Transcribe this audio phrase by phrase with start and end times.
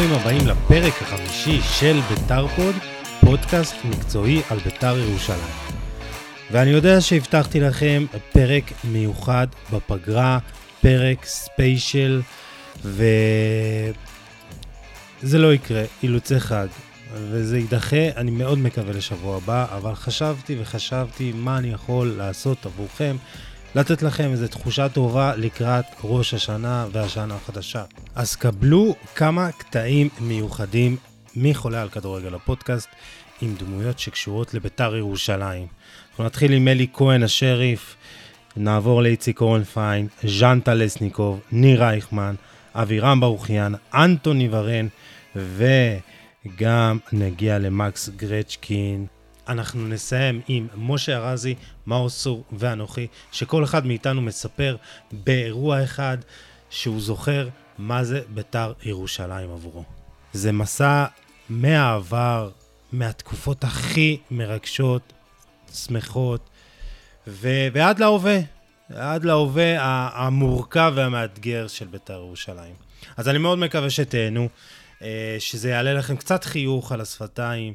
[0.00, 2.74] ברוכים הבאים לפרק החמישי של ביתר פוד,
[3.20, 5.54] פודקאסט מקצועי על ביתר ירושלים.
[6.50, 10.38] ואני יודע שהבטחתי לכם פרק מיוחד בפגרה,
[10.80, 12.22] פרק special,
[12.84, 13.92] וזה
[15.38, 16.66] לא יקרה, אילוצי חג,
[17.14, 23.16] וזה יידחה, אני מאוד מקווה לשבוע הבא, אבל חשבתי וחשבתי מה אני יכול לעשות עבורכם.
[23.74, 27.84] לתת לכם איזו תחושה טובה לקראת ראש השנה והשנה החדשה.
[28.14, 30.96] אז קבלו כמה קטעים מיוחדים
[31.36, 32.88] מחולה על כדורגל הפודקאסט
[33.40, 35.66] עם דמויות שקשורות לביתר ירושלים.
[36.10, 37.96] אנחנו נתחיל עם אלי כהן השריף,
[38.56, 42.34] נעבור לאיציק אורנפיין, ז'אן טלסניקוב, ניר רייכמן,
[42.74, 44.86] אבירם ברוכיאן, אנטוני ורן,
[45.36, 49.06] וגם נגיע למקס גרצ'קין.
[49.50, 51.54] אנחנו נסיים עם משה ארזי,
[51.86, 52.08] מאור
[52.52, 54.76] ואנוכי, שכל אחד מאיתנו מספר
[55.12, 56.18] באירוע אחד
[56.70, 57.48] שהוא זוכר
[57.78, 59.84] מה זה ביתר ירושלים עבורו.
[60.32, 61.04] זה מסע
[61.48, 62.50] מהעבר,
[62.92, 65.12] מהתקופות הכי מרגשות,
[65.74, 66.48] שמחות,
[67.26, 68.38] ו- ועד להווה,
[68.94, 69.76] עד להווה
[70.12, 72.74] המורכב והמאתגר של ביתר ירושלים.
[73.16, 74.48] אז אני מאוד מקווה שתהנו,
[75.02, 77.74] אה, שזה יעלה לכם קצת חיוך על השפתיים.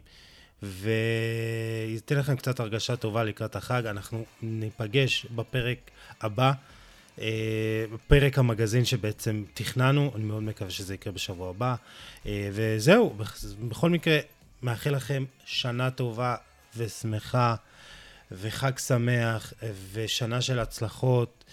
[0.66, 3.86] וייתן לכם קצת הרגשה טובה לקראת החג.
[3.86, 6.52] אנחנו ניפגש בפרק הבא,
[7.22, 11.76] אה, פרק המגזין שבעצם תכננו, אני מאוד מקווה שזה יקרה בשבוע הבא.
[12.26, 13.18] אה, וזהו,
[13.68, 14.20] בכל מקרה,
[14.62, 16.36] מאחל לכם שנה טובה
[16.78, 17.56] ושמחה,
[18.32, 19.54] וחג שמח,
[19.94, 21.44] ושנה של הצלחות,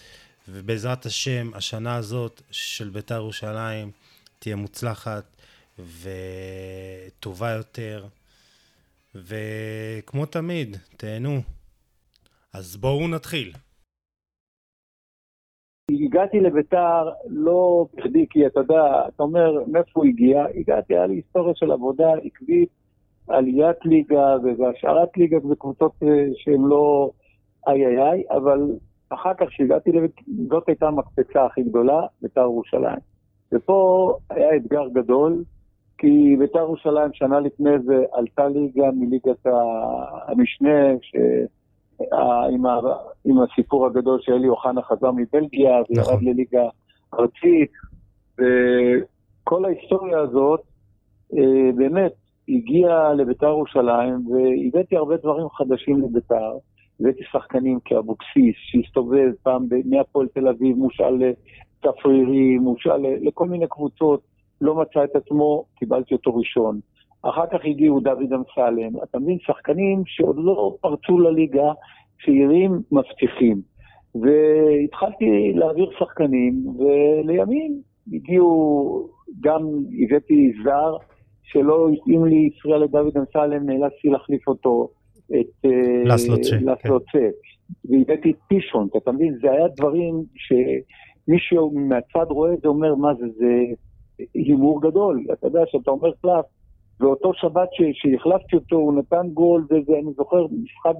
[0.47, 3.91] ובעזרת השם, השנה הזאת של בית"ר ירושלים
[4.39, 5.23] תהיה מוצלחת
[5.79, 8.05] וטובה יותר.
[9.15, 11.39] וכמו תמיד, תהנו.
[12.53, 13.51] אז בואו נתחיל.
[15.91, 20.45] הגעתי לביתר לא בכדי, כי אתה יודע, אתה אומר, מאיפה הוא הגיע?
[20.55, 22.69] הגעתי, היה לי היסטוריה של עבודה עקבית,
[23.27, 27.11] עליית ליגה והשארת ליגה בקבוצות אה, שהן לא
[27.67, 28.71] איי איי איי, אבל
[29.09, 32.99] אחר כך כשהגעתי לביתר, זאת הייתה המקפצה הכי גדולה, ביתר ירושלים.
[33.51, 35.43] ופה היה אתגר גדול,
[35.97, 39.45] כי בית"ר ירושלים שנה לפני זה עלתה ליגה מליגת
[40.27, 41.15] המשנה, ש...
[42.53, 42.79] עם, ה...
[43.25, 46.25] עם הסיפור הגדול שאלי אוחנה חזר מבלגיה וירד נכון.
[46.25, 46.63] לליגה
[47.13, 47.71] ארצית,
[48.33, 50.61] וכל ההיסטוריה הזאת
[51.33, 52.13] אה, באמת
[52.49, 56.57] הגיעה לבית"ר ירושלים, והבאתי הרבה דברים חדשים לבית"ר.
[56.99, 64.32] הבאתי שחקנים כאבוקסיס, שהסתובב פעם מהפועל תל אביב, מושאל לצפרירי, מושאל לכל מיני קבוצות.
[64.63, 66.79] לא מצא את עצמו, קיבלתי אותו ראשון.
[67.21, 69.03] אחר כך הגיעו דוד אמסלם.
[69.03, 71.71] אתה מבין, שחקנים שעוד לא פרצו לליגה,
[72.25, 73.61] צעירים מבטיחים.
[74.15, 77.81] והתחלתי להעביר שחקנים, ולימים
[78.13, 79.07] הגיעו,
[79.41, 79.61] גם
[80.03, 80.97] הבאתי זר
[81.43, 84.89] שלא התאים לי, הפריע לדוד אמסלם, נאלצתי להחליף אותו,
[85.39, 85.65] את
[86.05, 86.55] לסלוצ'ה.
[86.55, 87.11] אה, לסלוצ'ה.
[87.11, 87.29] כן.
[87.89, 89.37] והבאתי את פישון, אתה מבין?
[89.41, 93.51] זה היה דברים שמישהו מהצד רואה את זה, אומר, מה זה, זה
[94.33, 95.25] הימור גדול.
[95.33, 96.45] אתה יודע, שאתה אומר קלף,
[96.99, 100.95] ואותו שבת שהחלפתי אותו, הוא נתן גול, וזה, אני זוכר, משחק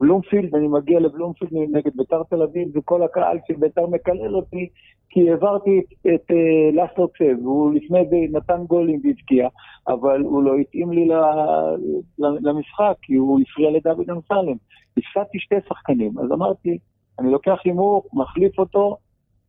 [0.00, 4.68] בבלומפילד, אני מגיע לבלומפילד נגד ביתר תל אביב, וכל הקהל של ביתר מקלל אותי,
[5.10, 6.34] כי העברתי את, את uh,
[6.72, 9.48] לסלו צב, והוא לפני זה נתן גולים והבקיע,
[9.88, 11.12] אבל הוא לא התאים לי ל,
[12.18, 14.56] למשחק, כי הוא הפריע לדוד אמסלם.
[14.96, 16.78] הפסדתי שתי שחקנים, אז אמרתי,
[17.18, 18.96] אני לוקח הימור, מחליף אותו,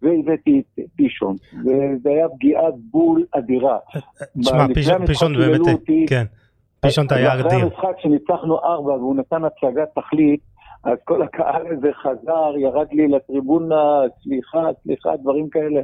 [0.02, 3.78] והבאתי את פישון, וזה היה פגיעת בול אדירה.
[4.42, 4.66] תשמע,
[5.08, 5.62] פישון באמת,
[6.08, 6.26] כן,
[6.80, 7.48] פישון היה אדיר.
[7.48, 10.40] אחרי המשחק שניצחנו ארבע והוא נתן הצגת תכלית,
[10.84, 15.82] אז כל הקהל הזה חזר, ירד לי לטריבונה, סליחה, סליחה, דברים כאלה.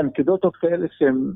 [0.00, 1.32] אנקדוטות כאלה שהן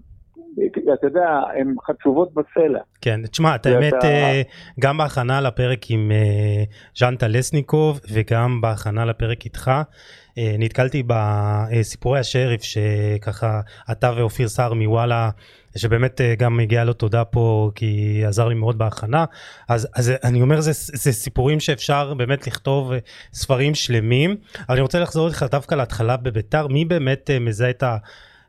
[0.94, 1.28] אתה יודע,
[1.60, 2.80] הן חצובות בסלע.
[3.00, 4.42] כן, תשמע, את האמת, אה,
[4.80, 6.64] גם בהכנה לפרק עם אה,
[6.98, 9.70] ז'אן טלסניקוב וגם בהכנה לפרק איתך,
[10.58, 13.60] נתקלתי בסיפורי השריף שככה
[13.90, 15.30] אתה ואופיר סער מוואלה
[15.76, 19.24] שבאמת גם מגיע לו תודה פה כי עזר לי מאוד בהכנה.
[19.68, 22.92] אז, אז אני אומר זה, זה סיפורים שאפשר באמת לכתוב
[23.32, 24.36] ספרים שלמים.
[24.70, 26.66] אני רוצה לחזור איתך דווקא להתחלה בביתר.
[26.66, 27.96] מי באמת מזהה את ה...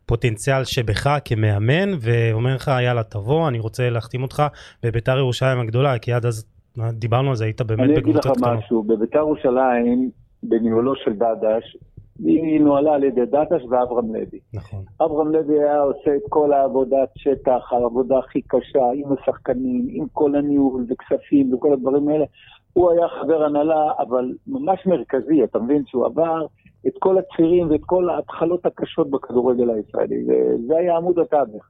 [0.05, 1.89] פוטנציאל שבך כמאמן?
[1.99, 4.43] ואומר לך יאללה תבוא אני רוצה להחתים אותך
[4.83, 6.45] בביתר ירושלים הגדולה כי עד אז
[6.93, 8.37] דיברנו על זה היית באמת בקבוצות קטנות.
[8.37, 8.83] אני אגיד לך משהו.
[8.83, 10.11] בביתר ירושלים
[10.43, 11.77] בניהולו של דדש
[12.25, 14.39] היא נוהלה על ידי דדש ואברהם לוי.
[14.53, 14.79] נכון.
[15.01, 20.35] אברהם לוי היה עושה את כל העבודת שטח, העבודה הכי קשה, עם השחקנים, עם כל
[20.35, 22.25] הניהול וכספים וכל הדברים האלה.
[22.73, 26.45] הוא היה חבר הנהלה, אבל ממש מרכזי, אתה מבין שהוא עבר
[26.87, 31.65] את כל הצירים ואת כל ההתחלות הקשות בכדורגל הישראלי, וזה היה עמוד התווך.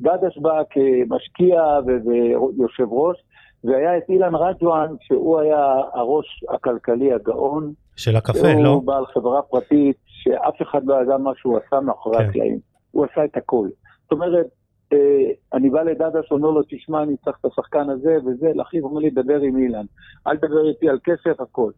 [0.00, 3.16] דדש בא כמשקיע ויושב ראש,
[3.64, 7.72] והיה את אילן רג'ואן, שהוא היה הראש הכלכלי הגאון.
[7.96, 8.68] של הקפה, לא?
[8.68, 12.24] הוא בעל חברה פרטית, שאף אחד לא ידע מה שהוא עשה מאחורי כן.
[12.24, 12.58] הקלעים.
[12.90, 13.68] הוא עשה את הכל.
[14.02, 14.46] זאת אומרת,
[14.92, 19.00] אה, אני בא לדדש, אומר לו, תשמע, אני צריך את השחקן הזה וזה, לאחיו אומר
[19.00, 19.84] לי, דבר עם אילן.
[20.26, 21.70] אל תדבר איתי על כסף, הכל.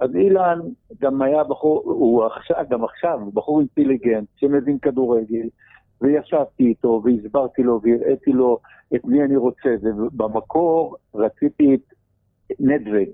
[0.00, 0.60] אז אילן
[1.00, 5.48] גם היה בחור, הוא עכשיו, גם עכשיו, בחור אינטליגנט, שמבין כדורגל,
[6.02, 8.58] וישבתי איתו, והסברתי לו, והראיתי לו
[8.94, 11.94] את מי אני רוצה, ובמקור רציתי את
[12.60, 13.08] נדווד.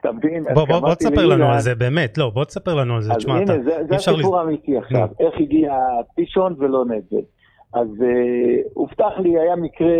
[0.00, 0.44] אתה מבין?
[0.54, 3.42] בוא, בוא, בוא תספר לנו על זה, באמת, לא, בוא תספר לנו על זה, תשמע,
[3.42, 3.54] אתה...
[3.54, 5.72] אז הנה, זה הסיפור האמיתי עכשיו, איך הגיע
[6.14, 7.24] פישון ולא נדווד.
[7.72, 9.96] אז uh, הובטח לי, היה מקרה,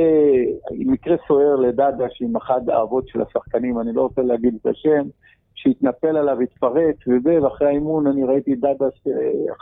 [0.70, 5.06] מקרה סוער לדדש עם אחד האבות של השחקנים, אני לא רוצה להגיד את השם,
[5.54, 9.10] שהתנפל עליו, התפרץ וזה, ואחרי האימון אני ראיתי דדש uh,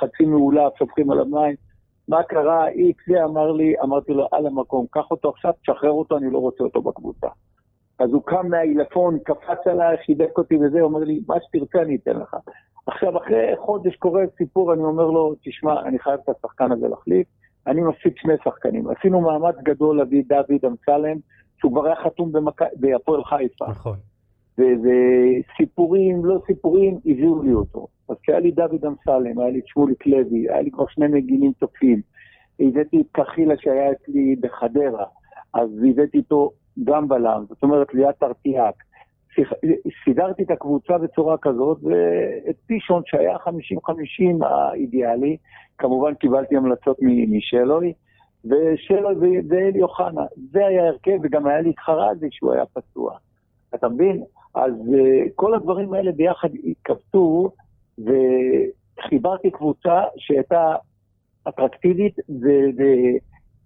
[0.00, 1.54] חצי מעולה, שופכים עליו מים.
[2.08, 2.68] מה קרה?
[2.68, 6.38] איקס זה אמר לי, אמרתי לו, על המקום, קח אותו עכשיו, תשחרר אותו, אני לא
[6.38, 7.26] רוצה אותו בקבוצה.
[7.98, 12.16] אז הוא קם מהעילפון, קפץ עליי, חידק אותי וזה, אומר לי, מה שתרצה אני אתן
[12.18, 12.36] לך.
[12.86, 17.26] עכשיו, אחרי חודש קורה סיפור, אני אומר לו, תשמע, אני חייב את השחקן הזה להחליף.
[17.66, 18.88] אני מפסיד שני שחקנים.
[18.88, 21.16] עשינו מאמץ גדול להביא דוד אמסלם,
[21.58, 22.62] שהוא כבר היה חתום במק...
[22.74, 23.66] בהפועל חיפה.
[23.68, 23.96] נכון.
[24.58, 27.86] וסיפורים, לא סיפורים, הביאו לי אותו.
[28.08, 31.52] אז כשהיה לי דוד אמסלם, היה לי את שמוליק לוי, היה לי כבר שני מגינים
[31.52, 32.00] תוקפים.
[32.60, 35.04] הבאתי את קחילה שהיה אצלי בחדרה,
[35.54, 36.50] אז הבאתי איתו
[36.84, 38.74] גם בלם, זאת אומרת ליאת ארטיאק.
[40.04, 45.36] סידרתי את הקבוצה בצורה כזאת, ואת פישון שהיה 50-50 האידיאלי,
[45.78, 46.96] כמובן קיבלתי המלצות
[47.28, 47.92] משלוי,
[48.44, 50.24] ושלוי ואלי אוחנה.
[50.36, 53.16] זה היה הרכב, וגם היה לי את חרזי שהוא היה פצוע.
[53.74, 54.22] אתה מבין?
[54.56, 57.50] אז uh, כל הדברים האלה ביחד התכווצו,
[57.98, 60.74] וחיברתי קבוצה שהייתה
[61.48, 62.16] אטרקטיבית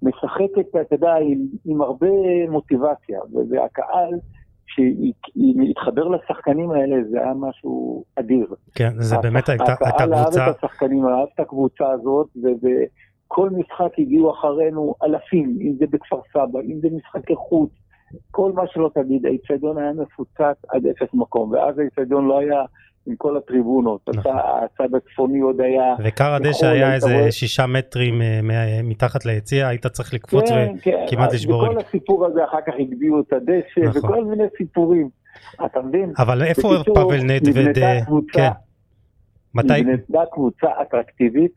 [0.03, 2.09] ומשחקת, אתה יודע, עם, עם הרבה
[2.51, 3.21] מוטיבציה,
[3.51, 4.15] והקהל...
[4.75, 8.55] שהתחבר לשחקנים האלה, זה היה משהו אדיר.
[8.75, 9.89] כן, זה באמת הייתה קבוצה...
[9.89, 15.85] הקהל אהב את השחקנים, אהב את הקבוצה הזאת, ובכל משחק הגיעו אחרינו אלפים, אם זה
[15.91, 17.71] בכפר סבא, אם זה משחקי חוץ,
[18.31, 22.65] כל מה שלא תגיד, האיצטדיון היה מפוצץ עד אפס מקום, ואז האיצטדיון לא היה
[23.07, 24.09] עם כל הטריבונות.
[24.09, 24.33] נכון.
[24.37, 25.95] הצד הצפוני עוד היה...
[26.05, 27.33] וכר הדשא היה איזה רואה...
[27.33, 28.25] שישה מטרים uh,
[28.85, 30.73] מתחת ליציע, היית צריך לקפוץ כן,
[31.07, 31.37] וכמעט כן.
[31.37, 31.63] לשבור.
[31.63, 34.11] וכל הסיפור הזה אחר כך הגביהו את הדשא, נכון.
[34.11, 35.09] וכל מיני סיפורים.
[35.65, 36.13] אתה מבין?
[36.19, 37.79] אבל איפה פאבל נדווד?
[38.33, 38.49] כן.
[39.55, 39.81] מתי?
[39.81, 41.53] נבנתה קבוצה אטרקטיבית,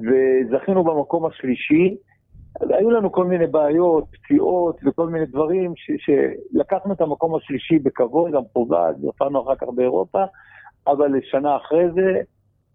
[0.00, 1.96] וזכינו במקום השלישי.
[2.70, 8.42] היו לנו כל מיני בעיות, פציעות וכל מיני דברים שלקחנו את המקום השלישי בכבוד, גם
[8.52, 10.24] פוגעת, הופענו אחר כך באירופה,
[10.86, 12.20] אבל שנה אחרי זה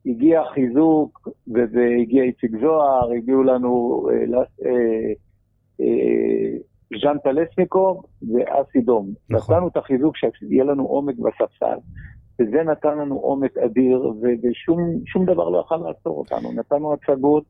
[0.06, 5.14] הגיע חיזוק, והגיע איציק זוהר, הגיעו לנו אה, אה,
[5.82, 6.58] אה,
[7.02, 9.14] ז'אן טלסניקוב ואסי דום.
[9.30, 9.56] נכון.
[9.56, 11.78] נתנו את החיזוק שיהיה לנו עומק בספסל,
[12.40, 16.52] וזה נתן לנו עומק אדיר, ושום דבר לא יכול לעצור אותנו.
[16.52, 17.44] נתנו הצגות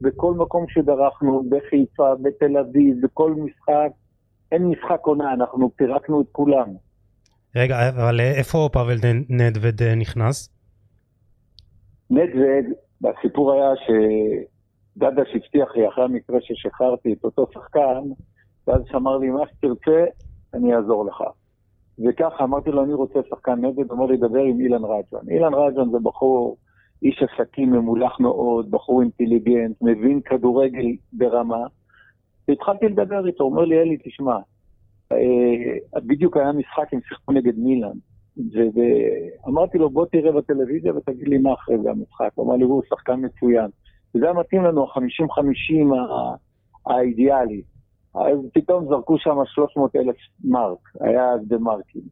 [0.00, 3.90] בכל מקום שדרכנו, בחיפה, בתל אביב, בכל משחק.
[4.52, 6.68] אין משחק עונה, אנחנו פירקנו את כולם.
[7.56, 8.96] רגע, אבל איפה פאבל
[9.28, 10.56] נדווד אה, נכנס?
[12.10, 12.64] נדווד,
[13.04, 18.02] הסיפור היה שדדש הבטיח לי אחרי המקרה ששחררתי את אותו שחקן,
[18.66, 20.04] ואז שאמר לי, מה שתרצה,
[20.54, 21.22] אני אעזור לך.
[22.06, 25.30] וככה אמרתי לו, אני רוצה שחקן נדווד, הוא אומר לי, דבר עם אילן רג'ון.
[25.30, 26.56] אילן רג'ון זה בחור,
[27.02, 31.66] איש עסקים ממולח מאוד, בחור אינטליגנט, מבין כדורגל ברמה.
[32.48, 34.36] והתחלתי לדבר איתו, הוא אומר לי, אלי, תשמע,
[35.12, 37.96] אה, בדיוק היה משחק, הם שיחקו נגד מילאן.
[39.46, 42.30] ואמרתי לו, בוא תראה בטלוויזיה ותגיד לי מה אחרי זה המשחק.
[42.34, 43.70] הוא אמר לי, הוא שחקן מצוין.
[44.14, 45.94] וזה היה מתאים לנו, ה-50-50
[46.86, 47.62] האידיאלי.
[48.14, 52.02] אז פתאום זרקו שם 300 אלף מרק, היה אז במרקים.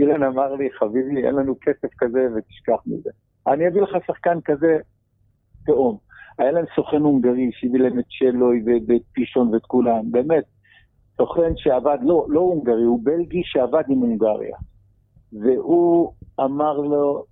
[0.00, 3.10] אילן אמר לי, חביבי, אין לנו כסף כזה ותשכח מזה.
[3.46, 4.78] אני אביא לך שחקן כזה,
[5.66, 5.98] תאום.
[6.38, 10.44] היה להם סוכן הונגרי שהביא להם את שלוי ואת פישון ואת כולם, באמת.
[11.16, 14.56] סוכן שעבד, לא, לא הונגרי, הוא בלגי שעבד עם הונגריה.
[15.32, 17.24] והוא אמר לו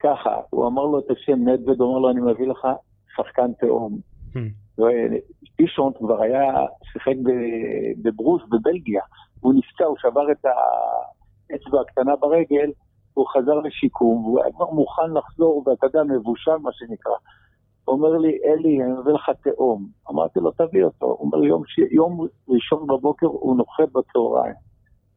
[0.00, 2.68] ככה, הוא אמר לו את השם נדווד, הוא אמר לו, אני מביא לך
[3.16, 3.98] שחקן תאום.
[4.34, 4.38] Hmm.
[5.56, 6.52] פישון כבר היה,
[6.92, 7.14] שיחק
[8.02, 9.02] בברוס בבלגיה,
[9.40, 12.70] הוא נפצע, הוא שבר את האצבע הקטנה ברגל,
[13.14, 17.12] הוא חזר לשיקום, והוא היה כבר מוכן לחזור, ואתה יודע, מבושל מה שנקרא.
[17.84, 19.86] הוא אומר לי, אלי, אני מביא לך תאום.
[20.10, 21.06] אמרתי לו, תביא אותו.
[21.06, 21.78] הוא אומר יום, ש...
[21.78, 24.54] יום ראשון בבוקר הוא נוחת בצהריים.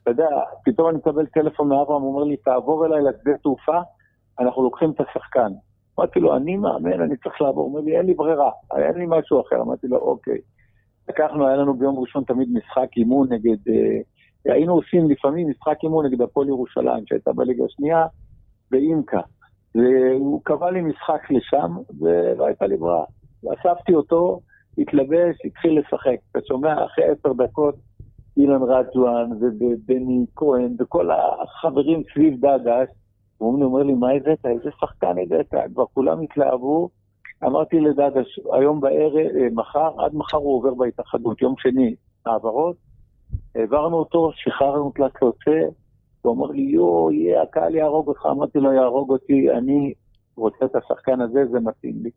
[0.03, 0.29] אתה יודע,
[0.65, 3.79] פתאום אני מקבל טלפון מאברהם, הוא אומר לי, תעבור אליי לשדה תעופה,
[4.39, 5.51] אנחנו לוקחים את השחקן.
[5.99, 7.63] אמרתי לו, אני מאמן, אני צריך לעבור.
[7.63, 9.61] הוא אומר לי, אין לי ברירה, אין לי משהו אחר.
[9.61, 10.37] אמרתי לו, אוקיי.
[11.09, 13.99] לקחנו, היה לנו ביום ראשון תמיד משחק אימון נגד, אה,
[14.45, 18.05] היינו עושים לפעמים משחק אימון נגד הפועל ירושלים, שהייתה בליגה השנייה,
[18.71, 19.21] באימקה.
[19.75, 23.03] והוא קבע לי משחק לשם, ולא הייתה לי ברירה.
[23.43, 24.39] ואספתי אותו,
[24.77, 26.15] התלבש, התחיל לשחק.
[26.31, 27.75] אתה שומע, אחרי עשר דקות,
[28.37, 32.89] אילן רג'ואן ובני כהן וכל החברים סביב דגש,
[33.37, 34.45] הוא אומר לי, מה הבאת?
[34.45, 35.53] איזה שחקן הבאת?
[35.73, 36.89] כבר כולם התלהבו.
[37.43, 42.75] אמרתי לדגש, היום בערב, אה, מחר, עד מחר הוא עובר בהתאחדות, יום שני, העברות.
[43.57, 45.67] העברנו אותו, שחררנו תלת יוצא,
[46.21, 48.25] הוא אמר לי, יואו, יהיה, הקהל יהרוג אותך.
[48.25, 49.93] אמרתי לו, יהרוג אותי, אני
[50.37, 52.09] רוצה את השחקן הזה, זה מתאים לי.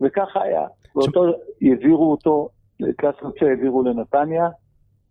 [0.00, 0.66] וככה היה.
[0.96, 1.24] ואותו,
[1.62, 4.48] העבירו אותו, תלת יוצא העבירו לנתניה,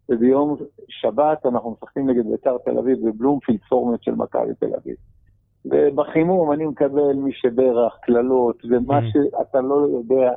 [0.10, 0.56] וביום
[0.89, 4.96] שבת אנחנו משחקים נגד בית"ר תל אביב בבלומפילד פורמט של מכבי תל אביב.
[5.65, 9.01] ובחימום אני מקבל מי שברך, קללות, ומה mm.
[9.13, 10.32] שאתה לא יודע,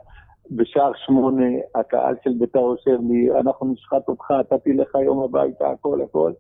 [0.50, 6.00] בשער שמונה הקהל של בית"ר יושב לי, אנחנו נשחט אותך, אתה תלך היום הביתה, הכל
[6.02, 6.32] הכל.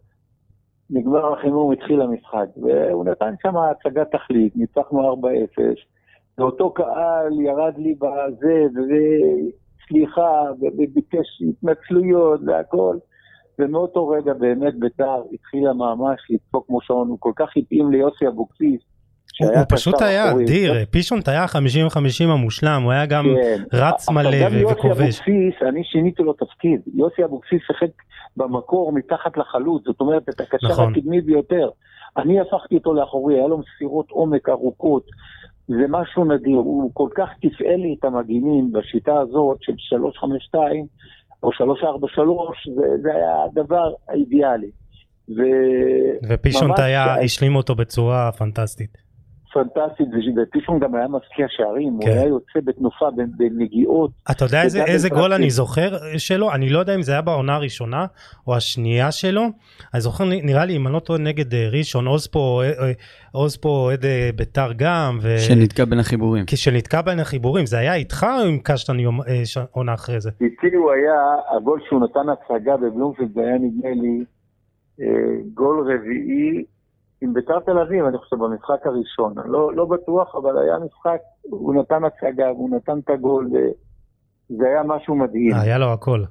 [0.90, 5.24] נגמר החימום, התחיל המשחק, והוא נתן שם הצגת תכלית, ניצחנו 4-0,
[6.38, 12.96] ואותו קהל ירד לי בזה, וסליחה, וביקש התנצלויות והכל.
[13.58, 18.80] ומאותו רגע באמת ביתר התחילה ממש לדפוק כמו שעון, הוא כל כך התאים ליוסי אבוקסיס.
[19.40, 21.48] הוא פשוט היה אדיר, פישונט היה 50-50
[22.28, 23.62] המושלם, הוא היה גם כן.
[23.72, 25.20] רץ מלא וכובש.
[25.68, 27.90] אני שיניתי לו תפקיד, יוסי אבוקסיס שיחק
[28.36, 30.92] במקור מתחת לחלוץ, זאת אומרת את הקשר נכון.
[30.92, 31.68] הקדמי ביותר.
[32.16, 35.06] אני הפכתי אותו לאחורי, היה לו מסירות עומק ארוכות,
[35.68, 40.86] זה משהו נדיר, הוא כל כך תפעל לי את המגינים בשיטה הזאת של 352,
[41.42, 44.70] או 343, זה, זה היה הדבר האידיאלי.
[45.36, 45.42] ו...
[46.28, 49.09] ופישונט היה, השלים אותו בצורה פנטסטית.
[49.52, 52.08] פנטסטית, ופישון גם היה מפקיע שערים, כן.
[52.08, 54.10] הוא היה יוצא בתנופה בנגיעות.
[54.30, 56.52] אתה יודע איזה, איזה גול אני זוכר שלו?
[56.52, 58.06] אני לא יודע אם זה היה בעונה הראשונה
[58.46, 59.42] או השנייה שלו.
[59.94, 62.92] אני זוכר, נראה לי, אם אני לא טועה, נגד אה, ראשון, עוז פה, אה, אה,
[63.32, 64.04] עוז פה אוהד
[64.36, 65.18] ביתר גם.
[65.22, 65.38] ו...
[65.38, 66.44] שנתקע בין החיבורים.
[66.54, 68.96] שנתקע בין החיבורים, זה היה איתך או עם קשטן
[69.70, 70.30] עונה אחרי זה?
[70.40, 71.14] איתי הוא היה,
[71.56, 74.24] הגול שהוא נתן הצגה בבלומפילד, זה היה נדמה לי
[75.54, 76.64] גול רביעי.
[77.22, 79.34] עם ביתר תל אביב, אני חושב, במשחק הראשון.
[79.44, 84.82] לא, לא בטוח, אבל היה משחק, הוא נתן הצגה, הוא נתן את הגול, וזה היה
[84.82, 85.54] משהו מדהים.
[85.54, 86.24] היה לו הכל.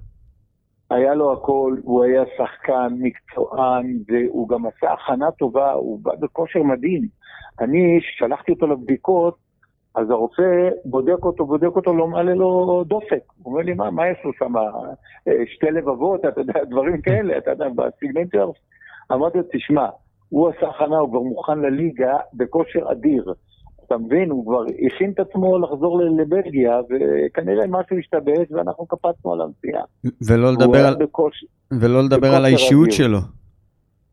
[0.89, 6.63] היה לו הכל, הוא היה שחקן מקצוען, והוא גם עשה הכנה טובה, הוא בא בכושר
[6.63, 7.07] מדהים.
[7.61, 9.37] אני, שלחתי אותו לבדיקות,
[9.95, 13.23] אז הרופא בודק אותו, בודק אותו, לא מעלה לו דופק.
[13.37, 14.57] הוא אומר לי, מה, מה יש לו שם?
[14.57, 18.53] אה, שתי לבבות, אתה יודע, דברים כאלה, אתה יודע, בסגננט שלו.
[19.11, 19.89] אמרתי לו, תשמע,
[20.29, 23.33] הוא עשה הכנה, הוא כבר מוכן לליגה בכושר אדיר.
[23.87, 24.29] אתה מבין?
[24.29, 29.83] הוא כבר הכין את עצמו לחזור לבלגיה, וכנראה משהו השתבש ואנחנו קפצנו על הנסיעה.
[30.27, 30.95] ולא לדבר, על...
[30.95, 31.45] בכוש...
[31.81, 32.97] ולא לדבר על האישיות אדיר.
[32.97, 33.19] שלו.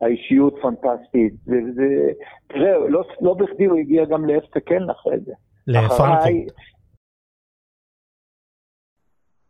[0.01, 1.33] האישיות פנטסטית.
[1.45, 1.83] זה, זה...
[2.47, 5.31] תראה, לא, לא בכדי הוא הגיע גם לאפסה קלן אחרי זה.
[5.67, 6.51] לפרנקו.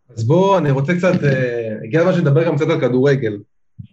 [0.09, 3.37] אז בוא, אני רוצה קצת, אה, הגיע הזמן שנדבר גם קצת על כדורגל.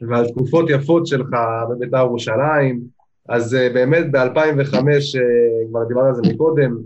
[0.08, 1.28] ועל תקופות יפות שלך
[1.70, 2.80] בבית"ר ירושלים.
[3.28, 6.76] אז uh, באמת ב-2005, uh, אה, כבר דיברנו על זה מקודם,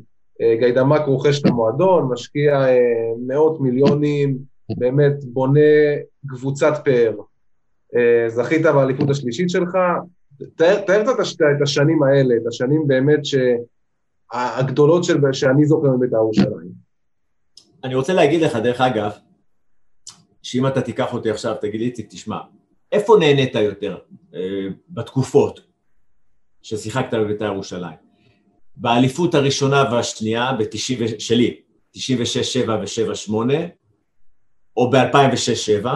[0.43, 2.65] uh, גיידמק רוכש את המועדון, משקיע
[3.27, 4.39] מאות מיליונים,
[4.77, 5.61] באמת בונה
[6.29, 7.17] קבוצת פאר.
[8.29, 9.79] זכית באליפות השלישית שלך.
[10.57, 11.13] תאר, קצת
[11.57, 13.35] את השנים האלה, את השנים באמת ש...
[14.33, 16.69] הגדולות של, שאני זוכר מבית"ר ירושלים.
[17.85, 19.13] אני רוצה להגיד לך, דרך אגב,
[20.43, 22.39] שאם אתה תיקח אותי עכשיו, תגיד לי, תשמע,
[22.93, 23.97] איפה נהנית יותר
[24.35, 24.41] אה,
[24.89, 25.61] בתקופות
[26.63, 28.09] ששיחקת בבית"ר ירושלים?
[28.77, 30.77] באליפות הראשונה והשנייה, ב-
[31.19, 31.61] שלי,
[31.97, 32.01] 96-7
[32.69, 33.33] ו-7-8,
[34.77, 35.89] או ב-2006-7,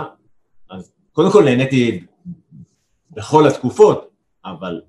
[0.71, 2.05] אז קודם כל נהניתי
[3.11, 4.11] בכל התקופות,
[4.45, 4.81] אבל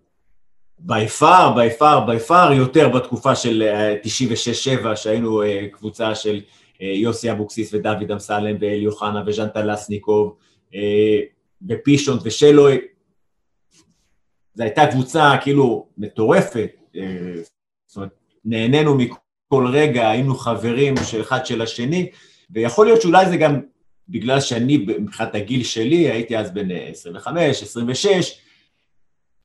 [0.79, 3.63] בי פאר, בי פאר, בי פאר יותר בתקופה של
[4.83, 6.41] 96-7, אה, שהיינו אה, קבוצה של
[6.79, 10.35] יוסי אבוקסיס ודוד אמסלם ואלי אוחנה וז'נטה לסניקוב,
[11.69, 12.77] ופישון ושלוי,
[14.53, 17.33] זו הייתה קבוצה כאילו מטורפת, אה,
[17.85, 18.11] זאת אומרת,
[18.45, 22.09] נהנינו מכל רגע, היינו חברים של אחד של השני,
[22.49, 23.59] ויכול להיות שאולי זה גם
[24.09, 28.39] בגלל שאני, מבחינת הגיל שלי, הייתי אז בן 25, 26,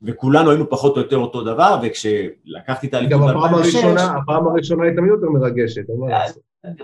[0.02, 3.32] וכולנו היינו פחות או יותר אותו דבר, וכשלקחתי את האליפות ב-2006...
[3.32, 5.82] גם הפעם הראשונה, הפעם הראשונה הייתה תמיד יותר מרגשת.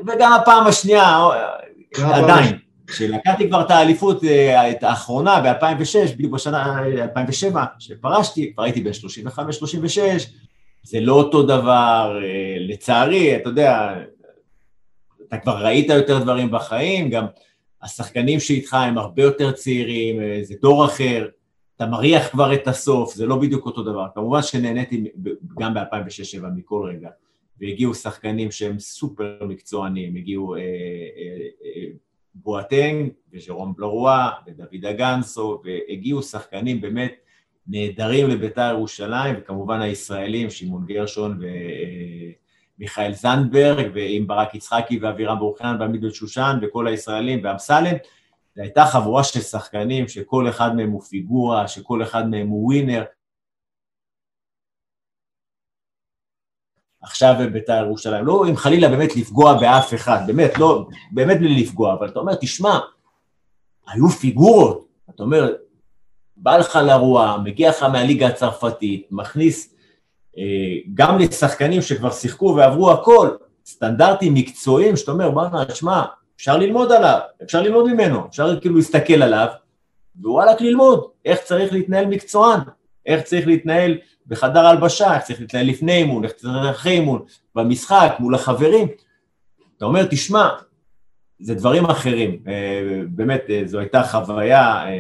[0.06, 1.18] וגם הפעם השנייה,
[1.96, 2.58] עדיין.
[2.94, 9.98] כשלקחתי כבר את האליפות, אה, האחרונה ב-2006, בדיוק בשנה 2007, שפרשתי, כבר הייתי בן 35-36,
[10.82, 13.94] זה לא אותו דבר, אה, לצערי, אתה יודע,
[15.28, 17.26] אתה כבר ראית יותר דברים בחיים, גם
[17.82, 21.28] השחקנים שאיתך הם הרבה יותר צעירים, אה, זה דור אחר,
[21.76, 24.06] אתה מריח כבר את הסוף, זה לא בדיוק אותו דבר.
[24.14, 25.04] כמובן שנהניתי
[25.60, 27.08] גם ב-2006-2007 מכל רגע,
[27.60, 30.64] והגיעו שחקנים שהם סופר מקצוענים, הגיעו אה, אה,
[31.64, 31.86] אה,
[32.34, 37.14] בואטנג וז'רום בלרואה ודוד אגנסו, והגיעו שחקנים באמת
[37.66, 41.40] נהדרים לביתר ירושלים, וכמובן הישראלים, שמעון גרשון
[42.78, 47.96] ומיכאל זנדברג, ועם ברק יצחקי ואבירם ברוכן ועמית בן שושן, וכל הישראלים, ואמסלם.
[48.56, 53.02] זו הייתה חבורה של שחקנים שכל אחד מהם הוא פיגורה, שכל אחד מהם הוא ווינר.
[57.04, 61.94] עכשיו בביתר ירושלים, לא אם חלילה באמת לפגוע באף אחד, באמת, לא, באמת בלי לפגוע,
[61.94, 62.78] אבל אתה אומר, תשמע,
[63.88, 65.52] היו פיגורות, אתה אומר,
[66.36, 69.74] בא לך לרוע, מגיע לך מהליגה הצרפתית, מכניס
[70.38, 70.42] אה,
[70.94, 73.28] גם לשחקנים שכבר שיחקו ועברו הכל,
[73.66, 76.02] סטנדרטים מקצועיים, שאתה אומר, בוא'נה, תשמע,
[76.36, 79.46] אפשר ללמוד עליו, אפשר ללמוד ממנו, אפשר כאילו להסתכל עליו,
[80.20, 82.60] ווואלכ ללמוד איך צריך להתנהל מקצוען,
[83.06, 87.24] איך צריך להתנהל בחדר הלבשה, איך צריך להתנהל לפני אימון, איך צריך להתנהל אחרי אימון,
[87.54, 88.88] במשחק, מול החברים.
[89.76, 90.48] אתה אומר, תשמע,
[91.40, 92.42] זה דברים אחרים.
[92.46, 94.90] אה, באמת, אה, זו הייתה חוויה אה,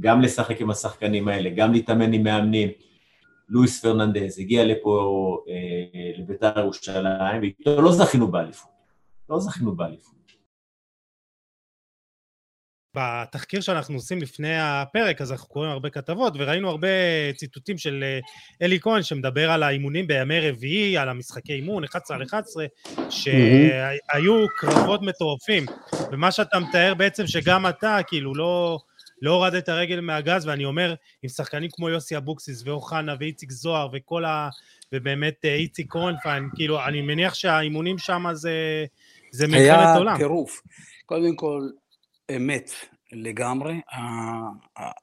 [0.00, 2.68] גם לשחק עם השחקנים האלה, גם להתאמן עם מאמנים.
[3.48, 5.38] לואיס פרננדז הגיע לפה,
[6.18, 8.70] לביתר ירושלים, ואיתו לא זכינו באליפות.
[9.30, 10.15] לא זכינו באליפות.
[12.98, 16.88] בתחקיר שאנחנו עושים לפני הפרק, אז אנחנו קוראים הרבה כתבות, וראינו הרבה
[17.36, 18.18] ציטוטים של אה,
[18.62, 22.66] אלי כהן שמדבר על האימונים בימי רביעי, על המשחקי אימון, 11 על 11,
[23.10, 25.66] שהיו קרבות מטורפים.
[26.12, 28.78] ומה שאתה מתאר בעצם שגם אתה, כאילו, לא,
[29.22, 34.24] לא הורדת הרגל מהגז, ואני אומר, עם שחקנים כמו יוסי אבוקסיס ואוחנה ואיציק זוהר וכל
[34.24, 34.48] ה...
[34.92, 38.84] ובאמת אה, איציק קורנפיין, כאילו, אני מניח שהאימונים שם זה...
[39.30, 40.08] זה מלחמת עולם.
[40.08, 40.62] היה טירוף.
[41.06, 41.60] קודם כל,
[42.36, 42.70] אמת
[43.12, 43.80] לגמרי.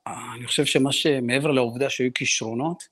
[0.08, 2.88] אני חושב שמה שמעבר לעובדה שהיו כישרונות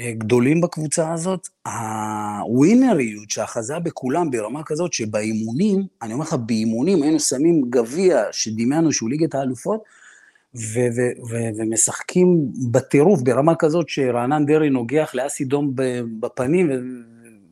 [0.00, 7.20] אה, גדולים בקבוצה הזאת, הווינריות שאחזה בכולם ברמה כזאת שבאימונים, אני אומר לך, באימונים היינו
[7.20, 9.82] שמים גביע שדמיינו שהוא ליגת האלופות,
[10.56, 15.72] ו- ו- ו- ומשחקים בטירוף ברמה כזאת שרענן דרעי נוגח לאסי דום
[16.20, 16.70] בפנים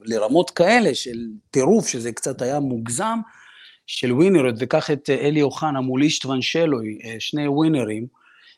[0.03, 1.19] לרמות כאלה של
[1.51, 3.19] טירוף, שזה קצת היה מוגזם,
[3.87, 8.07] של ווינריות, וקח את אה, אלי אוחנה מול אישטוון שלוי, אה, שני ווינרים,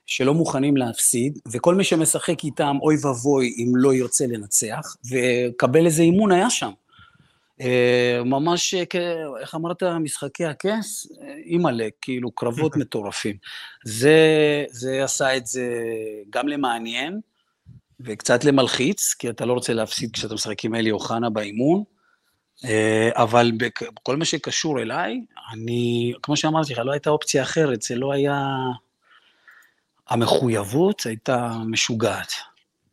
[0.06, 6.02] שלא מוכנים להפסיד, וכל מי שמשחק איתם, אוי ואבוי אם לא ירצה לנצח, וקבל איזה
[6.02, 6.70] אימון היה שם.
[7.60, 8.74] אה, ממש,
[9.40, 11.06] איך אמרת, משחקי הכס?
[11.44, 13.36] אימא'לה, כאילו, קרבות מטורפים.
[13.84, 14.18] זה,
[14.70, 15.84] זה עשה את זה
[16.30, 17.20] גם למעניין,
[18.00, 21.82] וקצת למלחיץ, כי אתה לא רוצה להפסיד כשאתה משחק עם אלי אוחנה באימון,
[23.12, 23.52] אבל
[23.94, 25.20] בכל מה שקשור אליי,
[25.52, 28.46] אני, כמו שאמרתי לך, לא הייתה אופציה אחרת, זה לא היה...
[30.08, 32.32] המחויבות הייתה משוגעת.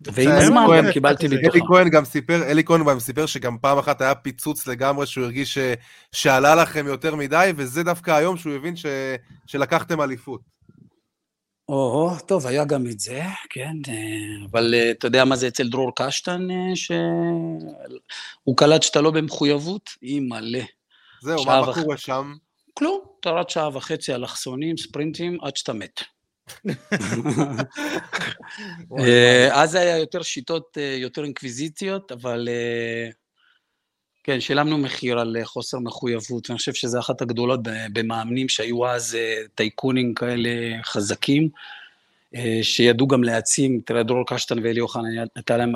[0.01, 1.49] ועם הזמן גם קיבלתי ביטחון.
[1.51, 5.23] אלי כהן גם סיפר, אלי כהן גם סיפר שגם פעם אחת היה פיצוץ לגמרי, שהוא
[5.23, 5.57] הרגיש
[6.11, 8.73] שעלה לכם יותר מדי, וזה דווקא היום שהוא הבין
[9.47, 10.41] שלקחתם אליפות.
[11.71, 15.69] או, טוב, היה גם את זה, כן, אה, אבל אה, אתה יודע מה זה אצל
[15.69, 19.89] דרור קשטן, אה, שהוא קלט שאתה לא במחויבות?
[20.01, 20.59] היא מלא.
[21.21, 21.81] זהו, מה וח...
[21.81, 22.33] קורה שם?
[22.73, 26.01] כלום, אתה רץ שעה וחצי אלכסונים, ספרינטים, עד שאתה מת.
[29.51, 32.49] אז היה יותר שיטות יותר אינקוויזיציות, אבל
[34.23, 37.59] כן, שילמנו מחיר על חוסר מחויבות, ואני חושב שזו אחת הגדולות
[37.93, 40.49] במאמנים שהיו אז אה, טייקונים כאלה
[40.83, 41.49] חזקים,
[42.35, 45.07] אה, שידעו גם להעצים, תראה, דרור קשטן ואלי אוחנה,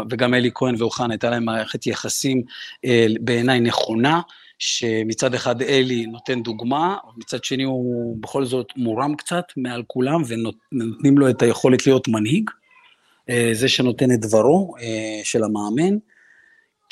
[0.10, 2.44] וגם אלי כהן ואוחנה, הייתה להם מערכת יחסים
[2.86, 4.22] אה, בעיניי נכונה,
[4.60, 11.18] שמצד אחד אלי נותן דוגמה, מצד שני הוא בכל זאת מורם קצת מעל כולם, ונותנים
[11.18, 12.50] לו את היכולת להיות מנהיג,
[13.54, 14.76] זה שנותן את דברו
[15.24, 15.98] של המאמן.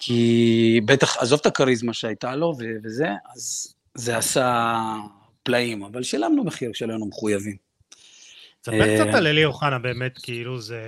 [0.06, 4.80] כי בטח, עזוב את הכריזמה שהייתה לו וזה, אז זה עשה
[5.44, 7.56] פלאים, אבל שילמנו מחיר שלנו מחויבים.
[8.63, 10.82] ספר קצת על אלי אוחנה באמת, כאילו זה...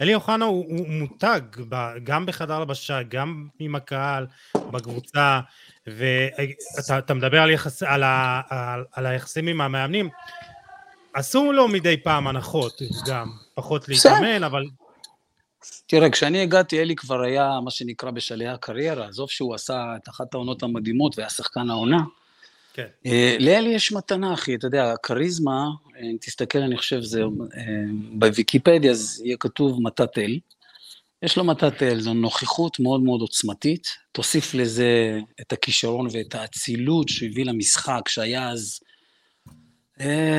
[0.00, 1.40] אלי אוחנה הוא, הוא מותג,
[2.04, 5.40] גם בחדר לבשה, גם עם הקהל, בקבוצה,
[5.86, 10.08] ואתה מדבר על, יחס, על, ה, על, על היחסים עם המאמנים,
[11.14, 14.64] עשו לו מדי פעם הנחות גם, פחות להתאמן, אבל
[15.86, 20.34] תראה, כשאני הגעתי, אלי כבר היה מה שנקרא בשלהי הקריירה, עזוב שהוא עשה את אחת
[20.34, 21.98] העונות המדהימות והיה שחקן העונה.
[22.74, 22.86] כן.
[23.06, 27.28] אה, לאלי יש מתנה, אחי, אתה יודע, הכריזמה, אה, אם תסתכל, אני חושב, זה אה,
[28.12, 30.38] בוויקיפדיה, אז יהיה כתוב מתת אל.
[31.22, 33.88] יש לו מתת אל, זו נוכחות מאוד מאוד עוצמתית.
[34.12, 38.80] תוסיף לזה את הכישרון ואת האצילות שהוא הביא למשחק, שהיה אז,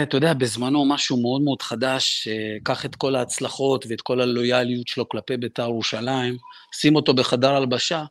[0.04, 4.88] אתה יודע, בזמנו משהו מאוד מאוד חדש, אה, קח את כל ההצלחות ואת כל הלויאליות
[4.88, 6.38] שלו כלפי בית"ר ירושלים,
[6.74, 8.06] שים אותו בחדר הלבשה,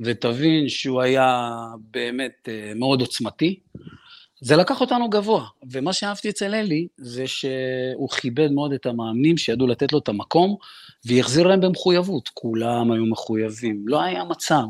[0.00, 1.50] ותבין שהוא היה
[1.90, 3.60] באמת אה, מאוד עוצמתי.
[4.40, 9.66] זה לקח אותנו גבוה, ומה שאהבתי אצל אלי זה שהוא כיבד מאוד את המאמנים שידעו
[9.66, 10.56] לתת לו את המקום,
[11.04, 14.64] והחזיר להם במחויבות, כולם היו מחויבים, לא היה מצב.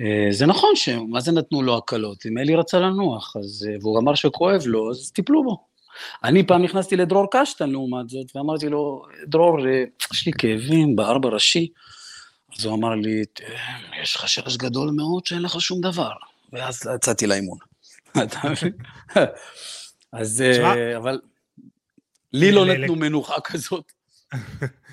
[0.00, 2.26] אה, זה נכון שמה זה נתנו לו הקלות?
[2.26, 5.66] אם אלי רצה לנוח, אז, אה, והוא אמר שכואב לו, אז טיפלו בו.
[6.24, 11.28] אני פעם נכנסתי לדרור קשטן לעומת זאת, ואמרתי לו, דרור, אה, יש לי כאבים בארבע
[11.28, 11.68] ראשי.
[12.58, 13.24] אז הוא אמר לי,
[14.02, 16.12] יש לך שרש גדול מאוד שאין לך שום דבר.
[16.52, 17.58] ואז יצאתי לאימון.
[20.12, 20.44] אז,
[20.96, 21.20] אבל
[22.32, 23.92] לי לא נתנו מנוחה כזאת.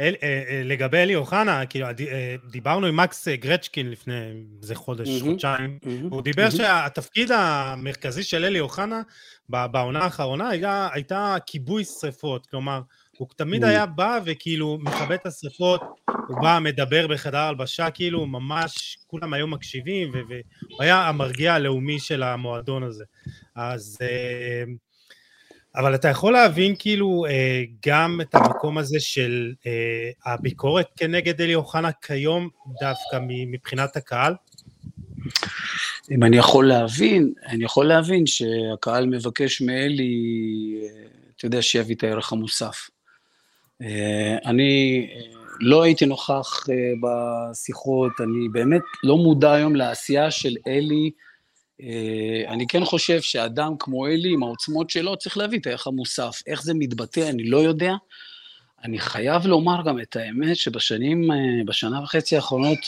[0.00, 4.14] אל, אה, אה, לגבי אלי אוחנה, כאילו, אה, דיברנו עם מקס גרצ'קין לפני
[4.62, 6.56] איזה חודש, mm-hmm, חודשיים, mm-hmm, הוא דיבר mm-hmm.
[6.56, 9.02] שהתפקיד המרכזי של אלי אוחנה
[9.48, 12.80] בעונה האחרונה היה, הייתה כיבוי שרפות, כלומר,
[13.18, 13.64] הוא תמיד.
[13.64, 15.80] היה בא וכאילו מכבה את השרפות,
[16.28, 22.22] הוא בא, מדבר בחדר הלבשה, כאילו ממש כולם היו מקשיבים, והוא היה המרגיע הלאומי של
[22.22, 23.04] המועדון הזה.
[23.56, 23.98] אז...
[25.76, 31.54] אבל אתה יכול להבין כאילו אה, גם את המקום הזה של אה, הביקורת כנגד אלי
[31.54, 32.48] אוחנה כיום
[32.80, 34.34] דווקא מבחינת הקהל?
[36.10, 40.74] אם אני יכול להבין, אני יכול להבין שהקהל מבקש מאלי,
[41.36, 42.90] אתה יודע, שיביא את הערך המוסף.
[43.82, 45.06] אה, אני
[45.60, 46.66] לא הייתי נוכח
[47.02, 51.26] בשיחות, אני באמת לא מודע היום לעשייה של אלי אה,
[52.48, 56.42] אני כן חושב שאדם כמו אלי, עם העוצמות שלו, צריך להביא את הערך המוסף.
[56.46, 57.94] איך זה מתבטא, אני לא יודע.
[58.84, 61.36] אני חייב לומר גם את האמת, שבשנים, אה,
[61.66, 62.78] בשנה וחצי האחרונות,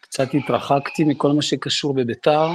[0.00, 2.48] קצת התרחקתי מכל מה שקשור בביתר,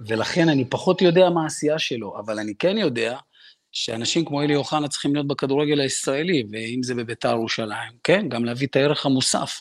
[0.00, 3.18] ולכן אני פחות יודע מה העשייה שלו, אבל אני כן יודע
[3.72, 8.66] שאנשים כמו אלי אוחנה צריכים להיות בכדורגל הישראלי, ואם זה בביתר ירושלים, כן, גם להביא
[8.66, 9.60] את הערך המוסף,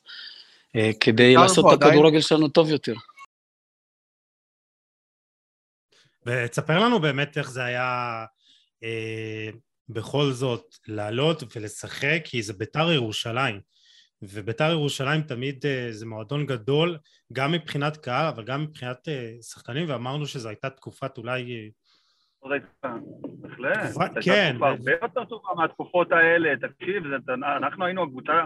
[0.76, 2.94] אה, כדי לעשות את הכדורגל שלנו טוב יותר.
[6.26, 8.26] ותספר לנו באמת איך זה היה
[8.84, 9.50] אה,
[9.90, 13.60] בכל זאת לעלות ולשחק, כי זה ביתר ירושלים.
[14.24, 16.98] וביתר ירושלים תמיד אה, זה מועדון גדול,
[17.34, 21.72] גם מבחינת קהל, אבל גם מבחינת אה, שחקנים, ואמרנו שזו הייתה תקופת אולי...
[22.46, 22.90] אה,
[23.42, 24.24] בהחלט.
[24.26, 24.52] כן.
[24.52, 26.50] תקופה הרבה יותר טובה מהתקופות האלה.
[26.58, 27.04] תקשיב,
[27.58, 28.46] אנחנו היינו הקבוצה,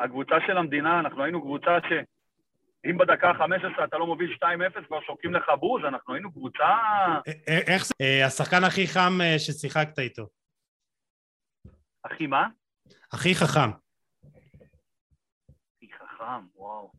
[0.00, 1.92] הקבוצה של המדינה, אנחנו היינו קבוצה ש...
[2.90, 6.66] אם בדקה ה-15 אתה לא מוביל 2-0, כבר שורקים לך בוז, אנחנו היינו קבוצה...
[7.46, 7.94] איך זה?
[8.00, 10.26] אה, השחקן הכי חם אה, ששיחקת איתו.
[12.04, 12.48] הכי מה?
[13.12, 13.70] הכי חכם.
[15.76, 16.92] הכי חכם, וואו.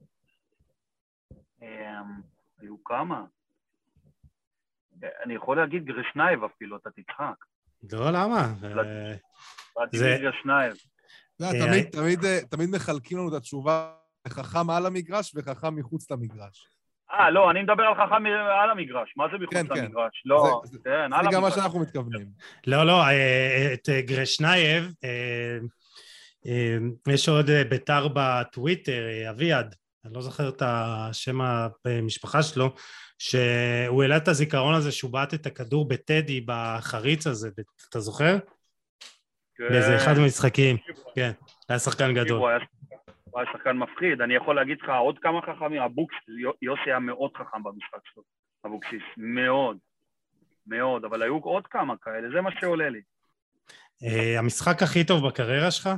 [1.61, 1.67] אמ,
[2.59, 3.25] היו כמה.
[5.23, 7.45] אני יכול להגיד גרשנייב אפילו, אתה תצחק.
[7.91, 8.47] לא, למה?
[9.91, 10.17] זה...
[10.21, 10.73] גרשנייב.
[12.49, 16.67] תמיד מחלקים לנו את התשובה חכם על המגרש וחכם מחוץ למגרש.
[17.11, 18.25] אה, לא, אני מדבר על חכם
[18.61, 19.13] על המגרש.
[19.17, 19.83] מה זה מחוץ כן, כן.
[19.83, 20.21] למגרש?
[20.23, 20.29] כן.
[20.29, 21.33] לא, זה, כן, על המגרש.
[21.33, 22.27] זה גם מה שאנחנו מתכוונים.
[22.67, 25.57] לא, לא, אה, את גרשנייב, אה,
[26.45, 26.77] אה,
[27.13, 31.37] יש עוד ביתר בטוויטר, אביעד, אני לא זוכר את השם
[31.85, 32.73] המשפחה שלו,
[33.19, 37.49] שהוא העלה את הזיכרון הזה שהוא בעט את הכדור בטדי בחריץ הזה,
[37.89, 38.37] אתה זוכר?
[39.55, 39.69] כן.
[39.69, 40.77] באיזה אחד המשחקים,
[41.15, 41.31] כן,
[41.69, 42.51] היה שחקן גדול.
[43.33, 44.21] הוא היה שחקן מפחיד.
[44.21, 46.19] אני יכול להגיד לך עוד כמה חכמים, אבוקסיס,
[46.61, 48.23] יוסי היה מאוד חכם במשחק שלו,
[48.65, 49.77] אבוקסיס, מאוד,
[50.67, 53.01] מאוד, אבל היו עוד כמה כאלה, זה מה שעולה לי.
[54.03, 55.89] אה, המשחק הכי טוב בקריירה שלך?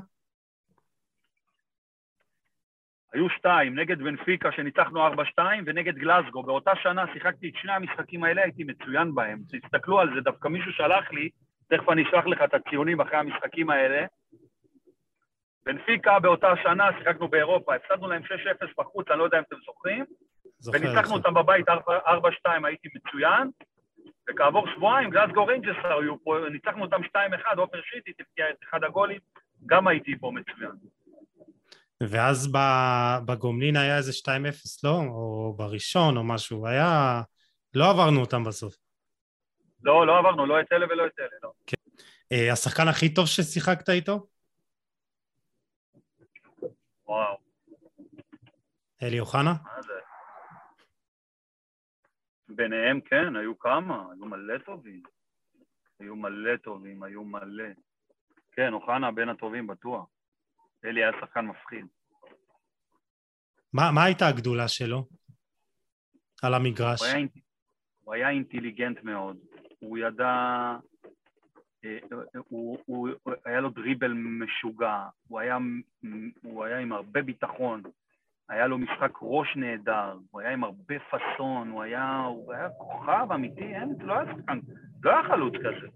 [3.13, 6.43] היו שתיים, נגד בנפיקה שניצחנו 4-2 ונגד גלסגו.
[6.43, 9.39] באותה שנה שיחקתי את שני המשחקים האלה, הייתי מצוין בהם.
[9.51, 11.29] תסתכלו על זה, דווקא מישהו שלח לי,
[11.69, 14.05] תכף אני אשלח לך את הציונים אחרי המשחקים האלה.
[15.65, 18.27] בנפיקה באותה שנה, שיחקנו באירופה, הפסדנו להם 6-0
[18.77, 20.05] בחוץ, אני לא יודע אם אתם זוכרים,
[20.73, 21.73] וניצחנו אותם בבית 4-2,
[22.63, 23.49] הייתי מצוין,
[24.29, 29.19] וכעבור שבועיים גלסגו ריינג'ס היו פה, ניצחנו אותם 2-1, עופר שיטרית הבקיע את אחד הגולים,
[29.65, 30.71] גם הייתי פה מצוין.
[32.01, 32.51] ואז
[33.25, 34.29] בגומלין היה איזה 2-0,
[34.83, 34.89] לא?
[34.89, 37.21] או בראשון או משהו, היה...
[37.73, 38.75] לא עברנו אותם בסוף.
[39.83, 41.51] לא, לא עברנו, לא את אלה ולא את אלה, לא.
[41.67, 41.77] כן.
[42.31, 44.27] אה, השחקן הכי טוב ששיחקת איתו?
[47.07, 47.37] וואו.
[49.03, 49.53] אלי אוחנה?
[49.63, 49.93] מה זה?
[52.47, 55.03] ביניהם כן, היו כמה, היו מלא טובים.
[55.99, 57.69] היו מלא טובים, היו מלא.
[58.51, 60.09] כן, אוחנה בין הטובים בטוח.
[60.85, 61.85] אלי היה שחקן מפחיד.
[63.73, 65.07] מה, מה הייתה הגדולה שלו
[66.43, 67.01] על המגרש?
[67.01, 67.27] הוא היה,
[68.01, 69.37] הוא היה אינטליגנט מאוד,
[69.79, 70.31] הוא ידע,
[72.49, 75.57] הוא, הוא, הוא, היה לו דריבל משוגע, הוא היה,
[76.43, 77.81] הוא היה עם הרבה ביטחון,
[78.49, 83.27] היה לו משחק ראש נהדר, הוא היה עם הרבה פאסון, הוא היה, הוא היה כוכב
[83.33, 84.59] אמיתי, אין, לא היה שחקן,
[85.03, 85.87] לא היה חלוץ כזה,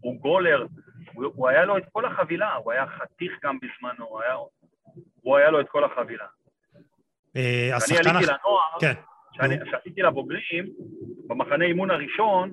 [0.00, 0.66] הוא גולר,
[1.12, 4.34] הוא, הוא היה לו את כל החבילה, הוא היה חתיך גם בזמנו, הוא היה,
[5.22, 6.26] הוא היה לו את כל החבילה.
[7.36, 8.94] אה, כשאני עליתי לנוער, כן.
[9.64, 10.64] כשעשיתי לבוגרים,
[11.26, 12.52] במחנה אימון הראשון,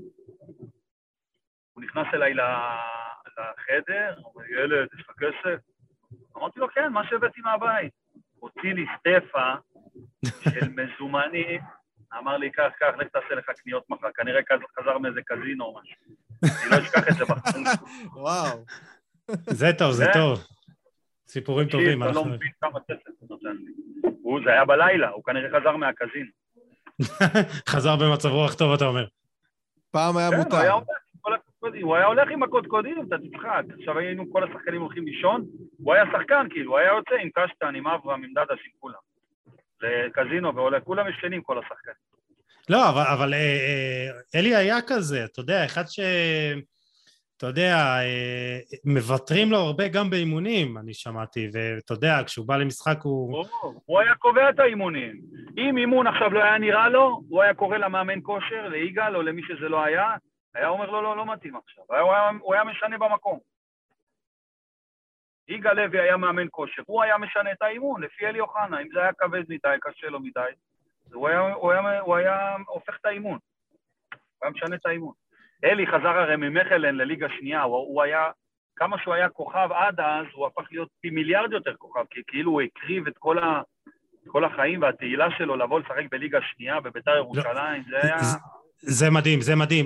[1.75, 5.59] הוא נכנס אליי לחדר, הוא אומר, ילד, יש לך כסף?
[6.37, 7.93] אמרתי לו, כן, מה שהבאתי מהבית.
[8.39, 9.53] הוציא לי סטפה
[10.25, 11.61] של מזומנים,
[12.17, 14.07] אמר לי, קח, קח, לך תעשה לך קניות מחר.
[14.15, 14.41] כנראה
[14.79, 16.15] חזר מאיזה קזינו או משהו.
[16.43, 17.65] אני לא אשכח את זה בחיים.
[18.23, 18.65] וואו.
[19.49, 20.39] זה טוב, זה טוב.
[21.27, 22.03] סיפורים טובים.
[22.03, 23.71] אתה לא מבין כמה כסף הוא נותן לי.
[24.45, 26.31] זה היה בלילה, הוא כנראה חזר מהקזינו.
[27.71, 29.05] חזר במצב רוח טוב, אתה אומר.
[29.91, 30.37] פעם היה כן,
[31.65, 31.77] מותר.
[31.81, 33.63] הוא היה הולך עם הקודקודים, אתה תצחק.
[33.79, 35.45] עכשיו היינו כל השחקנים הולכים לישון,
[35.77, 38.99] הוא היה שחקן, כאילו, הוא היה יוצא עם קשטן, עם אברהם, עם דדש, עם כולם.
[39.81, 42.15] זה קזינו ועולה, כולם ישנים כל השחקנים.
[42.69, 45.99] לא, אבל, אבל אה, אה, אלי היה כזה, אתה יודע, אחד ש...
[47.37, 52.97] אתה יודע, אה, מוותרים לו הרבה גם באימונים, אני שמעתי, ואתה יודע, כשהוא בא למשחק
[53.03, 53.45] הוא...
[53.85, 55.21] הוא היה קובע את האימונים.
[55.57, 59.41] אם אימון עכשיו לא היה נראה לו, הוא היה קורא למאמן כושר, ליגאל או למי
[59.47, 60.15] שזה לא היה,
[60.55, 61.83] היה אומר לו, לא, לא מתאים עכשיו.
[61.87, 63.39] הוא היה, הוא היה משנה במקום.
[65.47, 68.99] יגאל לוי היה מאמן כושר, הוא היה משנה את האימון, לפי אלי אוחנה, אם זה
[69.01, 70.49] היה כבד מדי, קשה לו מדי,
[71.13, 73.37] הוא היה, הוא היה, הוא היה הופך את האימון.
[74.11, 75.13] הוא היה משנה את האימון.
[75.63, 78.31] אלי חזר הרי ממכלן לליגה שנייה, הוא, הוא היה,
[78.75, 82.51] כמה שהוא היה כוכב עד אז, הוא הפך להיות פי מיליארד יותר כוכב, כי כאילו
[82.51, 83.61] הוא הקריב את כל, ה,
[84.27, 88.19] כל החיים והתהילה שלו לבוא לשחק בליגה שנייה בביתר ירושלים, לא, זה היה...
[88.19, 88.37] זה,
[88.79, 89.85] זה מדהים, זה מדהים.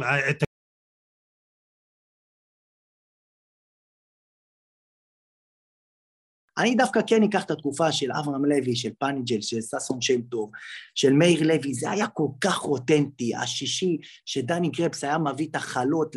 [6.59, 10.51] אני דווקא כן אקח את התקופה של אברהם לוי, של פניג'ל, של ששון שם טוב,
[10.95, 16.15] של מאיר לוי, זה היה כל כך אותנטי, השישי שדני קרפס היה מביא את החלות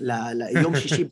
[0.00, 1.04] ליום שישי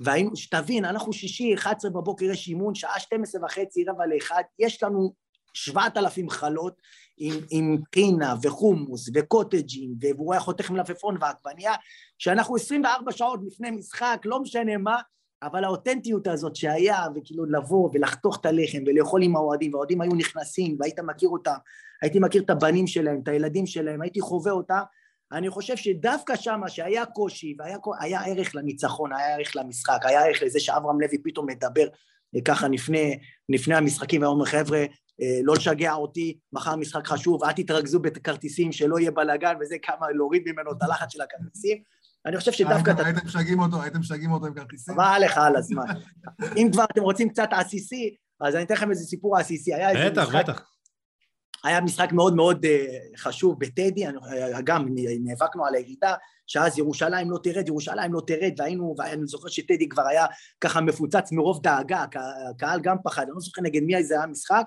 [0.00, 5.14] והיינו, שתבין, אנחנו שישי, 11 בבוקר יש אימון, שעה 12 וחצי, רבע לאחד, יש לנו
[5.54, 6.80] 7,000 חלות
[7.16, 11.74] עם, עם קינה וחומוס וקוטג'ים, והוא היה חותך מלפפון ועגבנייה,
[12.18, 14.96] שאנחנו 24 שעות לפני משחק, לא משנה מה,
[15.42, 20.76] אבל האותנטיות הזאת שהיה, וכאילו לבוא ולחתוך את הלחם ולאכול עם האוהדים, והאוהדים היו נכנסים
[20.80, 21.54] והיית מכיר אותם,
[22.02, 24.80] הייתי מכיר את הבנים שלהם, את הילדים שלהם, הייתי חווה אותה,
[25.32, 30.60] אני חושב שדווקא שמה שהיה קושי והיה ערך לניצחון, היה ערך למשחק, היה ערך לזה
[30.60, 31.86] שאברהם לוי פתאום מדבר
[32.36, 34.78] אה, ככה לפני, לפני המשחקים, ואומר חבר'ה,
[35.22, 40.06] אה, לא לשגע אותי, מחר משחק חשוב, אל תתרכזו בכרטיסים, שלא יהיה בלאגן וזה, כמה
[40.14, 41.82] להוריד ממנו את הלחץ של הכרטיסים.
[42.26, 42.92] אני חושב שדווקא...
[43.04, 44.96] הייתם משגעים אותו, הייתם משגעים אותו עם כרטיסים?
[44.96, 45.84] מה לך על הזמן.
[46.56, 49.70] אם כבר אתם רוצים קצת עסיסי, אז אני אתן לכם איזה סיפור עסיסי.
[50.06, 50.62] בטח, בטח.
[51.64, 54.12] היה משחק מאוד מאוד אה, חשוב בטדי, אה,
[54.64, 54.86] גם
[55.20, 56.14] נאבקנו על הירידה,
[56.46, 60.26] שאז ירושלים לא תרד, ירושלים לא תרד, והיינו, ואני זוכר שטדי כבר היה
[60.60, 62.04] ככה מפוצץ מרוב דאגה,
[62.50, 64.64] הקהל גם פחד, אני לא זוכר נגד מי זה היה משחק,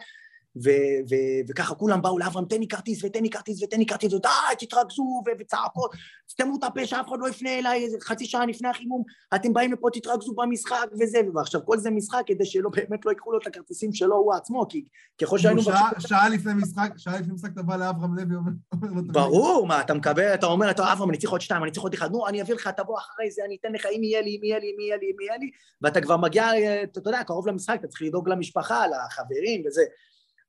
[0.56, 4.14] ו- ו- וככה כולם באו לאברהם, תן לי כרטיס ותן לי כרטיס ותן לי כרטיס,
[4.14, 5.92] ודי, תתרכזו, וצעקות,
[6.32, 9.04] סתמו את הפה שאף אחד לא יפנה אליי חצי שעה לפני החימום,
[9.36, 13.32] אתם באים לפה, תתרכזו במשחק וזה, ועכשיו כל זה משחק כדי שלא באמת לא ייקחו
[13.32, 14.86] לו את הכרטיסים שלו הוא עצמו, כי
[15.22, 15.62] ככל שהיינו...
[15.62, 19.14] שעה, שעה לפני משחק, שעה לפני משחק אתה בא לאברהם לוי, אומר לו...
[19.14, 21.94] ברור, מה, אתה מקבל, אתה אומר, אתה אברהם, אני צריך עוד שתיים, אני צריך עוד
[21.94, 24.44] אחד, נו, אני אביא לך, תבוא אחרי זה, אני אתן לך, אם יהיה לי, אם
[24.44, 25.50] יהיה לי, אם יהיה לי, אם יהיה לי,
[25.82, 26.48] ואתה כבר מגיע,
[26.84, 29.82] אתה יודע, קרוב למשחק, אתה צריך לדאוג למשפחה, לחברים וזה.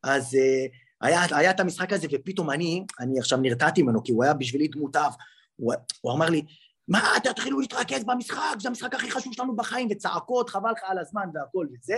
[0.04, 4.24] אז uh, היה, היה את המשחק הזה, ופתאום אני, אני עכשיו נרתעתי ממנו, כי הוא
[4.24, 5.12] היה בשבילי דמות אב.
[5.56, 6.42] הוא, הוא אמר לי,
[6.88, 11.28] מה, תתחילו להתרכז במשחק, זה המשחק הכי חשוב שלנו בחיים, וצעקות, חבל לך על הזמן
[11.34, 11.96] והכל וזה.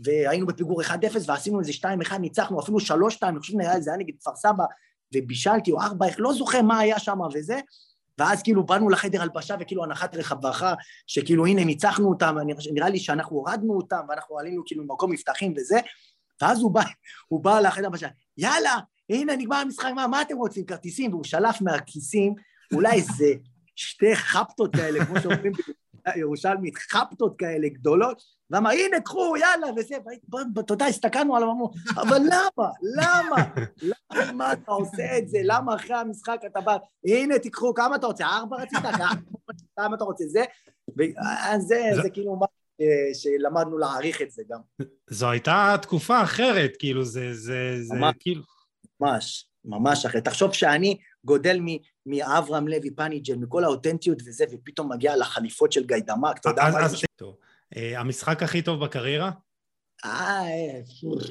[0.00, 0.88] והיינו בפיגור 1-0
[1.26, 1.72] ועשינו איזה
[2.08, 2.82] 2-1, ניצחנו אפילו 3-2,
[3.22, 4.64] אני חושב שזה היה נגד כפר סבא,
[5.14, 7.60] ובישלתי, או 4, לא זוכר מה היה שם וזה.
[8.18, 10.74] ואז כאילו באנו לחדר הלבשה וכאילו הנחת רווחה,
[11.06, 12.36] שכאילו הנה ניצחנו אותם,
[12.72, 15.80] נראה לי שאנחנו הורדנו אותם ואנחנו עלינו כאילו ממקום מבטחים וזה,
[16.42, 16.82] ואז הוא בא,
[17.28, 18.78] הוא בא לחדר בשעה, יאללה,
[19.10, 21.10] הנה נגמר המשחק, מה, מה אתם רוצים, כרטיסים?
[21.10, 22.34] והוא שלף מהכיסים
[22.74, 23.32] אולי איזה
[23.76, 25.52] שתי חפטות כאלה, כמו שאומרים
[26.14, 29.94] בירושלמית, חפטות כאלה גדולות, ואמר, הנה, קחו, יאללה, וזה,
[30.60, 32.70] אתה יודע, הסתכלנו עליו, אמרו, אבל למה?
[32.82, 33.44] למה?
[34.12, 35.38] למה אתה עושה את זה?
[35.44, 36.76] למה אחרי המשחק אתה בא,
[37.06, 38.26] הנה, תיקחו, כמה אתה רוצה?
[38.26, 38.78] ארבע רצית?
[39.76, 40.24] כמה אתה רוצה?
[40.28, 40.44] זה?
[40.96, 42.40] ואז זה, זה כאילו...
[43.14, 44.60] שלמדנו להעריך את זה גם.
[45.10, 48.42] זו הייתה תקופה אחרת, כאילו, זה, זה, זה, ממש, כאילו...
[49.00, 50.24] ממש, ממש אחרת.
[50.24, 51.60] תחשוב שאני גודל
[52.06, 56.96] מאברהם לוי פניג'ל, מכל האותנטיות וזה, ופתאום מגיע לחליפות של גיידמק, אתה יודע מה זה?
[57.76, 59.30] אה, המשחק הכי טוב בקריירה?
[60.04, 60.80] אה,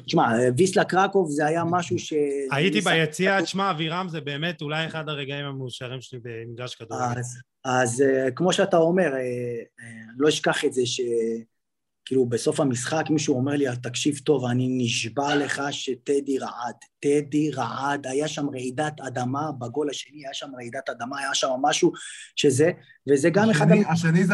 [0.06, 2.12] תשמע, ויסלה קרקוב זה היה משהו ש...
[2.50, 7.20] הייתי ביציע, תשמע, אבירם זה באמת אולי אחד הרגעים המאושרים שלי במגרש כדורגל.
[7.64, 9.84] אז אה, כמו שאתה אומר, אה,
[10.18, 15.62] לא אשכח את זה שכאילו בסוף המשחק מישהו אומר לי, תקשיב טוב, אני נשבע לך
[15.70, 16.74] שטדי רעד.
[17.00, 21.92] טדי רעד, היה שם רעידת אדמה בגול השני, היה שם רעידת אדמה, היה שם משהו
[22.36, 22.70] שזה,
[23.10, 23.66] וזה גם אחד...
[23.88, 24.24] השני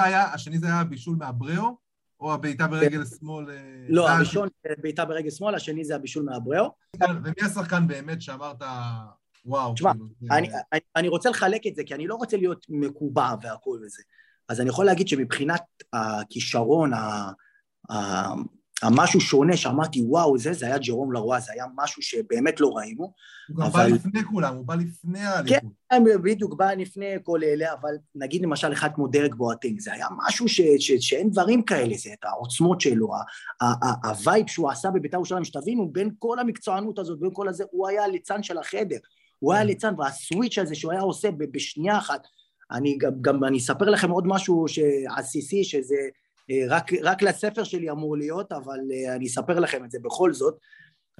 [0.58, 1.87] זה היה בישול מאבריאו?
[2.20, 3.50] או הבעיטה ברגל שמאל?
[3.50, 6.70] אה, לא, הראשון בעיטה ברגל שמאל, השני זה הבישול מהבריאו.
[7.00, 8.62] ומי השחקן באמת שאמרת,
[9.44, 9.74] וואו?
[9.74, 10.34] תשמע, כאילו,
[10.96, 14.02] אני רוצה לחלק את זה, כי אני לא רוצה להיות מקובע והכל וזה.
[14.48, 16.90] אז אני יכול להגיד שמבחינת הכישרון,
[18.82, 23.12] המשהו שונה שאמרתי, וואו, זה, זה היה ג'רום לרואה, זה היה משהו שבאמת לא ראינו.
[23.48, 23.90] הוא גם אבל...
[23.90, 25.72] בא לפני כולם, הוא בא לפני האליפות.
[25.90, 30.06] כן, בדיוק, בא לפני כל אלה, אבל נגיד למשל אחד כמו דרק בואטינג, זה היה
[30.26, 33.08] משהו ש, ש, שאין דברים כאלה, זה את העוצמות שלו,
[34.04, 37.88] ה vibe שהוא עשה בבית"ר ירושלים, שתבינו, בין כל המקצוענות הזאת, בין כל הזה, הוא
[37.88, 38.98] היה הליצן של החדר.
[39.38, 42.26] הוא היה ליצן, וה switch הזה שהוא היה עושה בשנייה אחת,
[42.70, 44.64] אני גם, גם אני אספר לכם עוד משהו
[45.16, 45.96] עסיסי, שזה...
[46.50, 50.32] אה, רק, רק בספר שלי אמור להיות, אבל אה, אני אספר לכם את זה בכל
[50.32, 50.58] זאת.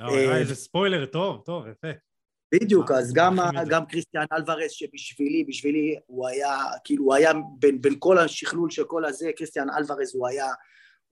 [0.01, 1.89] אה, איזה ספוילר, טוב, טוב, יפה.
[2.55, 3.37] בדיוק, אז גם,
[3.69, 8.85] גם קריסטיאן אלוורס שבשבילי, בשבילי הוא היה, כאילו הוא היה בין, בין כל השכלול של
[8.85, 10.47] כל הזה, קריסטיאן אלוורס הוא היה,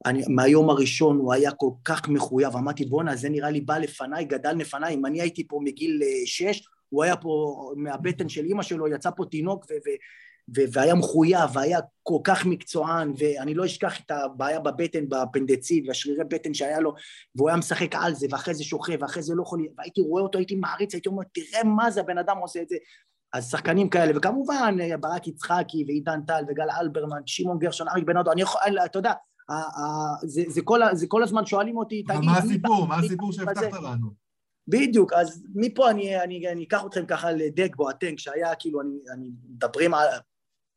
[0.06, 4.24] אני, מהיום הראשון הוא היה כל כך מחויב, אמרתי בואנה זה נראה לי בא לפניי,
[4.24, 8.88] גדל לפניי, אם אני הייתי פה מגיל שש, הוא היה פה מהבטן של אימא שלו,
[8.88, 9.98] יצא פה תינוק ו- ו-
[10.48, 16.54] והיה מחויב, והיה כל כך מקצוען, ואני לא אשכח את הבעיה בבטן, באפנדצית, והשרירי בטן
[16.54, 16.94] שהיה לו,
[17.34, 19.66] והוא היה משחק על זה, ואחרי זה שוכב, ואחרי זה לא יכול...
[19.78, 22.76] והייתי רואה אותו, הייתי מעריץ, הייתי אומר, תראה מה זה, הבן אדם עושה את זה.
[23.32, 28.32] אז שחקנים כאלה, וכמובן ברק יצחקי ועידן טל וגל אלברמן, שמעון גרשון, אריק בן אדו,
[28.32, 29.12] אני יכול, אתה יודע,
[30.22, 32.20] זה, זה, כל, זה כל הזמן שואלים אותי, תגיד...
[32.24, 32.86] מה הסיפור?
[32.86, 34.26] מה הסיפור שהבטחת לנו?
[34.68, 39.30] בדיוק, אז מפה אני, אני, אני אקח אתכם ככה לדק בואטנק, שהיה כאילו, אני, אני
[39.48, 40.08] מדברים על,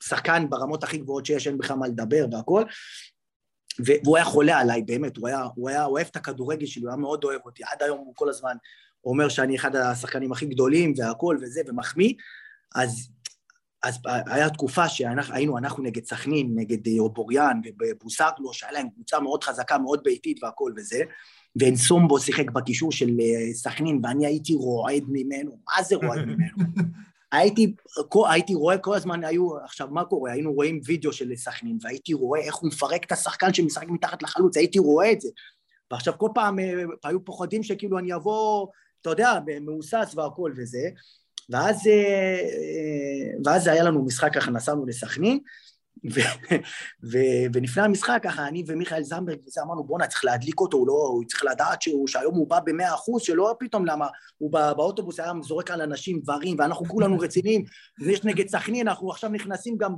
[0.04, 2.64] שחקן ברמות הכי גבוהות שיש, אין בכלל מה לדבר והכל.
[3.80, 6.98] והוא היה חולה עליי, באמת, הוא היה, הוא היה אוהב את הכדורגל שלי, הוא היה
[6.98, 8.56] מאוד אוהב אותי, עד היום הוא כל הזמן
[9.06, 12.14] אומר שאני אחד השחקנים הכי גדולים והכל וזה, ומחמיא,
[12.76, 13.10] אז,
[13.84, 19.78] אז היה תקופה שהיינו אנחנו נגד סכנין, נגד אובוריאן ובוסקלו, שהיה להם קבוצה מאוד חזקה,
[19.78, 21.00] מאוד ביתית והכל וזה,
[21.56, 26.58] ואנסומבו שיחק בקישור של אה, סכנין, ואני הייתי רועד ממנו, מה זה רועד ממנו?
[27.32, 27.76] הייתי,
[28.30, 32.42] הייתי רואה כל הזמן, היו, עכשיו מה קורה, היינו רואים וידאו של סכנין, והייתי רואה
[32.42, 35.30] איך הוא מפרק את השחקן שמשחק מתחת לחלוץ, הייתי רואה את זה.
[35.92, 38.68] ועכשיו כל פעם אה, היו פוחדים שכאילו אני אבוא,
[39.02, 40.89] אתה יודע, מהוסס והכל וזה,
[41.50, 45.39] ואז, אה, אה, ואז היה לנו משחק ככה, נסענו לסכנין,
[47.54, 51.24] ולפני המשחק ככה אני ומיכאל זמברג וזה אמרנו בואנה צריך להדליק אותו, הוא לא, הוא
[51.28, 54.08] צריך לדעת שהוא, שהיום הוא בא במאה אחוז, שלא פתאום למה
[54.38, 57.64] הוא בא, באוטובוס היה זורק על אנשים דברים ואנחנו כולנו רציניים,
[58.00, 59.96] ויש נגד סכנין, אנחנו עכשיו נכנסים גם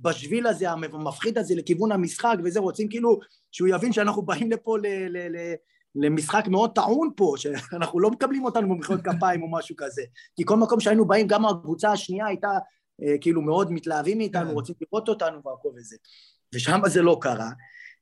[0.00, 3.18] בשביל הזה, המפחיד הזה לכיוון המשחק וזה, רוצים כאילו
[3.52, 4.86] שהוא יבין שאנחנו באים לפה ל...
[4.86, 5.54] ל, ל
[5.94, 10.02] למשחק מאוד טעון פה, שאנחנו לא מקבלים אותנו במחיאות כפיים או משהו כזה.
[10.36, 12.48] כי כל מקום שהיינו באים, גם הקבוצה השנייה הייתה
[13.20, 14.54] כאילו מאוד מתלהבים מאיתנו, כן.
[14.54, 15.96] רוצים לראות אותנו והכל וזה.
[16.54, 17.50] ושם זה לא קרה.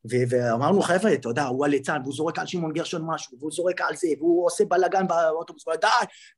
[0.05, 3.97] ואמרנו חבר'ה, אתה יודע, הוא הליצן, והוא זורק על שמעון גרשון משהו, והוא זורק על
[3.97, 5.87] זה, והוא עושה בלאגן באוטובוס, די,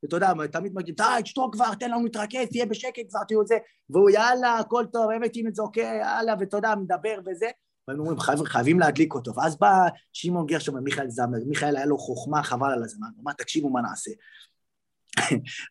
[0.03, 3.57] ואתה יודע, תמיד מגיעים, די, תשתוק כבר, תן לנו להתרכז, תהיה בשקט כבר, תהיו זה,
[3.89, 7.47] והוא יאללה, הכל טוב, באמת אם זה אוקיי, יאללה, ואתה יודע, מדבר וזה,
[7.87, 11.97] והיינו אומרים, חבר'ה, חייבים להדליק אותו, ואז בא שמעון גרשון ומיכאל זמר, מיכאל היה לו
[11.97, 14.11] חוכמה, חבל על הזמן, הוא אמר, תקשיבו מה נעשה.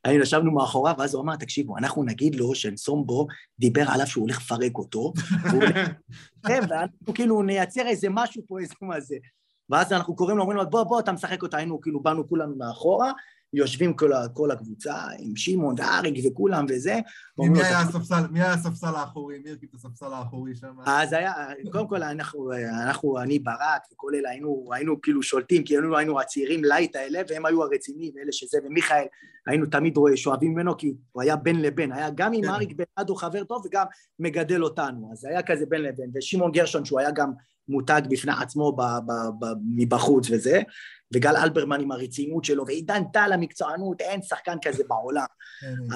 [0.04, 3.26] היינו ישבנו מאחוריו, ואז הוא אמר, תקשיבו, אנחנו נגיד לו שנסומבו
[3.58, 5.12] דיבר עליו שהוא הולך לפרק אותו,
[6.68, 9.16] ואנחנו כאילו נייצר איזה משהו פה, איזה מה זה.
[9.70, 12.56] ואז אנחנו קוראים לו, אומרים לו, בוא, בוא, אתה משחק אותה, היינו, כאילו, באנו כולנו
[12.56, 13.12] מאחורה,
[13.52, 16.98] יושבים כל, כל הקבוצה, עם שמעון ואריק וכולם וזה.
[17.38, 19.38] מי היה הספסל, מי היה הספסל האחורי?
[19.38, 20.74] מי הרכיב את הספסל האחורי שם?
[20.86, 21.32] אז היה,
[21.72, 22.50] קודם כל אנחנו,
[22.82, 27.20] אנחנו, אני ברק וכל אלה, היינו, היינו כאילו שולטים, כי היינו, היינו הצעירים light האלה,
[27.28, 29.04] והם היו הרציניים, אלה שזה, ומיכאל,
[29.46, 32.48] היינו תמיד שואבים ממנו, כי הוא היה בין לבין, היה גם עם כן.
[32.48, 33.86] אריק בן הוא חבר טוב, וגם
[34.18, 37.32] מגדל אותנו, אז היה כזה בין לבין, ושמעון גרשון, שהוא היה גם
[37.72, 39.46] מותג בפני עצמו ב, ב, ב,
[39.76, 40.62] מבחוץ וזה,
[41.14, 45.26] וגל אלברמן עם הרצינות שלו, ועידן טל המקצוענות, אין שחקן כזה בעולם.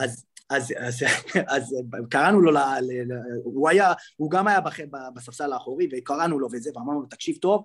[0.02, 1.04] אז, אז, אז,
[1.48, 1.76] אז
[2.10, 3.12] קראנו לו, ל, ל,
[3.44, 4.76] הוא היה, הוא גם היה בח,
[5.14, 7.64] בספסל האחורי, וקראנו לו וזה, ואמרנו לו, תקשיב טוב,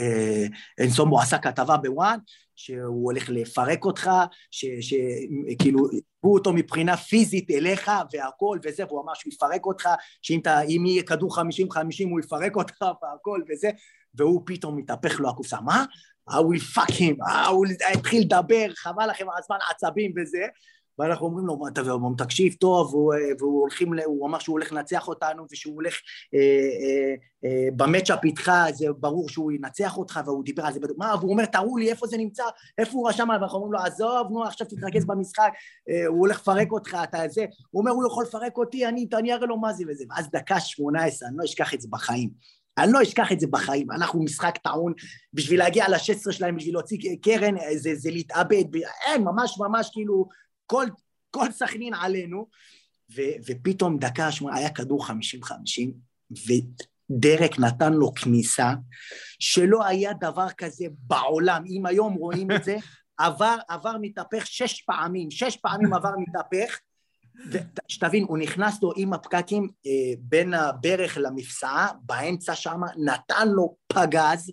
[0.00, 0.46] אה,
[0.78, 2.18] אינסומבו עשה כתבה בוואן,
[2.56, 4.10] שהוא הולך לפרק אותך,
[4.50, 5.86] שכאילו,
[6.20, 9.88] הוא אותו מבחינה פיזית אליך והכל וזה, והוא אמר שהוא יפרק אותך,
[10.22, 13.70] שאם אתה, יהיה כדור חמישים חמישים הוא יפרק אותך והכל וזה,
[14.14, 15.84] והוא פתאום מתהפך לו הקופסה, מה?
[16.30, 20.46] I will fuck him, אה, הוא התחיל לדבר, חבל לכם על הזמן עצבים וזה,
[20.98, 25.08] ואנחנו אומרים לו, אתה אומר, תקשיב טוב, והוא, והוא, הולכים, הוא אמר שהוא הולך לנצח
[25.08, 25.94] אותנו ושהוא הולך
[26.34, 31.14] אה, אה, אה, במצ'אפ איתך, זה ברור שהוא ינצח אותך, והוא דיבר על זה, מה,
[31.20, 32.44] והוא אומר, תראו לי איפה זה נמצא,
[32.78, 35.50] איפה הוא רשם ואנחנו אומרים לו, עזוב, נו, עכשיו תתרכז במשחק,
[35.88, 39.32] אה, הוא הולך לפרק אותך, אתה זה, הוא אומר, הוא יכול לפרק אותי, אני, אני
[39.32, 42.30] אראה לו מה זה וזה, ואז דקה שמונה עשרה, אני לא אשכח את זה בחיים.
[42.78, 44.92] אני לא אשכח את זה בחיים, אנחנו משחק טעון,
[45.32, 48.64] בשביל להגיע ל-16 שלהם, בשביל להוציא קרן, זה, זה להתאבד,
[49.06, 50.28] אין, ממש ממש כאילו,
[50.66, 50.86] כל,
[51.30, 52.46] כל סכנין עלינו,
[53.16, 55.94] ו, ופתאום דקה שמונה, היה כדור חמישים חמישים,
[56.30, 58.74] ודרק נתן לו כניסה,
[59.38, 62.76] שלא היה דבר כזה בעולם, אם היום רואים את זה,
[63.18, 66.78] עבר, עבר מתהפך שש פעמים, שש פעמים עבר מתהפך,
[67.88, 74.52] שתבין, הוא נכנס לו עם הפקקים אה, בין הברך למפסעה, באמצע שם, נתן לו פגז,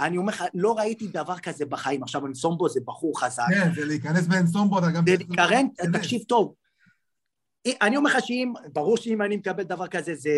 [0.00, 2.02] אני אומר לך, לא ראיתי דבר כזה בחיים.
[2.02, 3.44] עכשיו, אנסומבו זה בחור חזק.
[3.50, 5.04] כן, זה להיכנס באנסומבו, אתה גם...
[5.06, 6.54] זה להיכנס, תקשיב טוב.
[7.82, 10.30] אני אומר לך שאם, ברור שאם אני מקבל דבר כזה, זה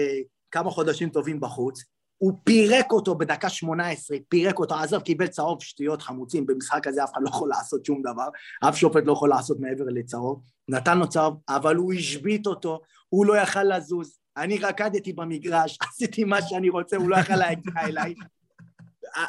[0.51, 1.85] כמה חודשים טובים בחוץ.
[2.19, 7.05] הוא פירק אותו בדקה שמונה עשרה, פירק אותו, עזוב, קיבל צהוב שטויות חמוצים, במשחק הזה
[7.05, 8.29] אף אחד לא יכול לעשות שום דבר,
[8.69, 13.27] אף שופט לא יכול לעשות מעבר לצהוב, נתן לו צהוב, אבל הוא השבית אותו, הוא
[13.27, 18.15] לא יכל לזוז, אני רקדתי במגרש, עשיתי מה שאני רוצה, הוא לא יכל להגיע אליי,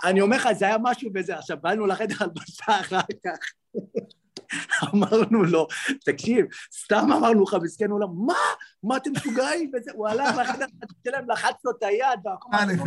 [0.04, 1.38] אני אומר לך, זה היה משהו בזה.
[1.38, 3.38] עכשיו, באנו לחדר הלבשה אחר כך,
[4.94, 5.68] אמרנו לו,
[6.06, 6.46] תקשיב,
[6.84, 8.34] סתם אמרנו לך, מסכן, הוא אמר, מה?
[8.84, 9.72] מה אתם משוגעים?
[9.94, 10.66] הוא הלך לחדר
[11.08, 12.20] שלהם, לחץ לו את היד,
[12.54, 12.78] אה, אני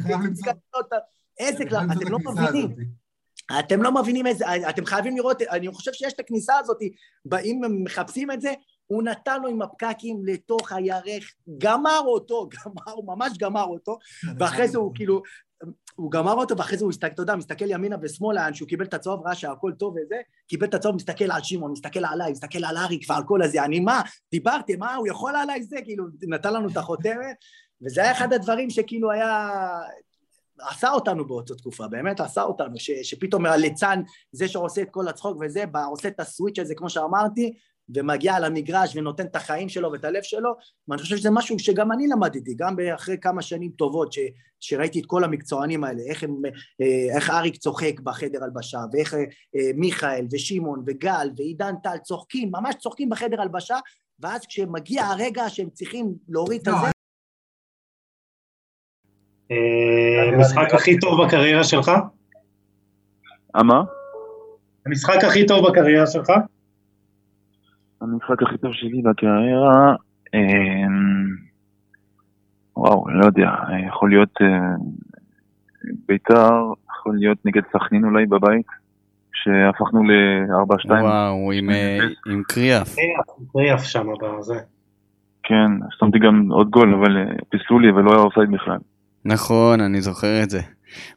[0.00, 0.52] חייב, למצוא.
[1.38, 2.76] איזה קלאס, אתם לא מבינים.
[3.58, 6.78] אתם לא מבינים איזה, אתם חייבים לראות, אני חושב שיש את הכניסה הזאת,
[7.44, 8.52] אם הם מחפשים את זה,
[8.86, 13.98] הוא נתן לו עם הפקקים לתוך הירך, גמר אותו, גמר, הוא ממש גמר אותו,
[14.38, 15.22] ואחרי זה הוא כאילו,
[15.96, 18.94] הוא גמר אותו ואחרי זה הוא הסתכל, אתה יודע, מסתכל ימינה ושמאלה, שהוא קיבל את
[18.94, 20.16] הצהוב, ראה שהכל טוב וזה,
[20.48, 23.80] קיבל את הצהוב, מסתכל על שמעון, מסתכל עליי, מסתכל על אריק ועל כל הזה, אני
[23.80, 27.36] מה, דיברתם, מה, הוא יכול עליי זה, כאילו, נתן לנו את החותמת,
[27.82, 29.50] וזה היה אחד הדברים שכאילו היה,
[30.58, 34.02] עשה אותנו באותה תקופה, באמת עשה אותנו, ש, שפתאום הליצן,
[34.32, 37.54] זה שעושה את כל הצחוק וזה, עושה את הסוויץ' הזה, כמו שאמרתי,
[37.94, 40.54] ומגיע למגרש ונותן את החיים שלו ואת הלב שלו,
[40.88, 44.18] ואני חושב שזה משהו שגם אני למדתי, גם אחרי כמה שנים טובות ש,
[44.60, 46.42] שראיתי את כל המקצוענים האלה, איך, הם,
[46.80, 52.74] אה, איך אריק צוחק בחדר הלבשה, ואיך אה, מיכאל ושמעון וגל ועידן טל צוחקים, ממש
[52.74, 53.76] צוחקים בחדר הלבשה,
[54.20, 56.92] ואז כשמגיע הרגע שהם צריכים להוריד את הזה...
[59.50, 61.90] אה, המשחק הכי טוב בקריירה שלך?
[63.54, 63.82] מה?
[64.86, 66.30] המשחק הכי טוב בקריירה שלך?
[68.02, 69.94] המשחק הכי טוב שלי בקריירה,
[70.34, 71.26] אמ,
[72.76, 73.50] וואו, לא יודע,
[73.88, 74.74] יכול להיות אה,
[76.08, 78.66] בית"ר, יכול להיות נגד סכנין אולי בבית,
[79.32, 80.90] שהפכנו ל-4-2.
[80.90, 82.94] וואו, עם, אה, עם קריאף.
[83.52, 84.58] קריאף שם בזה.
[85.42, 88.78] כן, שמתי גם עוד גול, אבל אה, פיסלו לי ולא היה אופסייד בכלל.
[89.24, 90.60] נכון, אני זוכר את זה.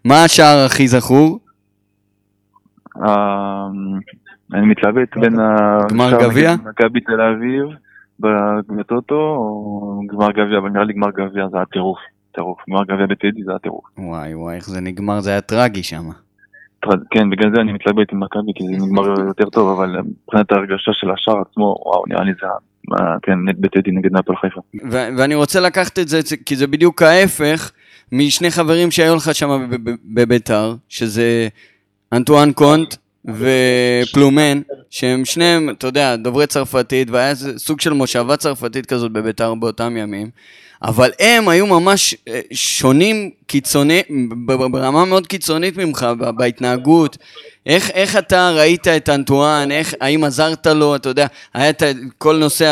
[0.05, 1.39] מה השער הכי זכור?
[4.53, 5.35] אני מתלבט בין
[5.89, 6.55] גמר גביע?
[6.65, 7.63] מכבי תל אביב
[8.69, 11.97] בטוטו או גמר גביע, אבל נראה לי גמר גביע זה היה טירוף,
[12.35, 12.57] טירוף.
[12.69, 13.85] גמר גביע בטדי זה היה טירוף.
[13.97, 16.03] וואי וואי, איך זה נגמר, זה היה טרגי שם.
[17.11, 20.91] כן, בגלל זה אני מתלבט עם מכבי, כי זה נגמר יותר טוב, אבל מבחינת ההרגשה
[20.93, 22.47] של השער עצמו, וואו, נראה לי זה
[22.99, 24.61] היה, כן, נט בטדי נגד נפול חיפה.
[25.17, 27.71] ואני רוצה לקחת את זה, כי זה בדיוק ההפך
[28.11, 29.69] משני חברים שהיו לך שם
[30.13, 31.47] בביתר, שזה
[32.13, 32.95] אנטואן קונט
[33.27, 39.97] ופלומן, שהם שניהם, אתה יודע, דוברי צרפתית, והיה סוג של מושבה צרפתית כזאת בביתר באותם
[39.97, 40.29] ימים,
[40.83, 44.01] אבל הם היו ממש אה, שונים קיצוני,
[44.71, 47.17] ברמה מאוד קיצונית ממך, בהתנהגות.
[47.65, 51.83] איך, איך אתה ראית את אנטואן, איך, האם עזרת לו, אתה יודע, היה את
[52.17, 52.67] כל נושא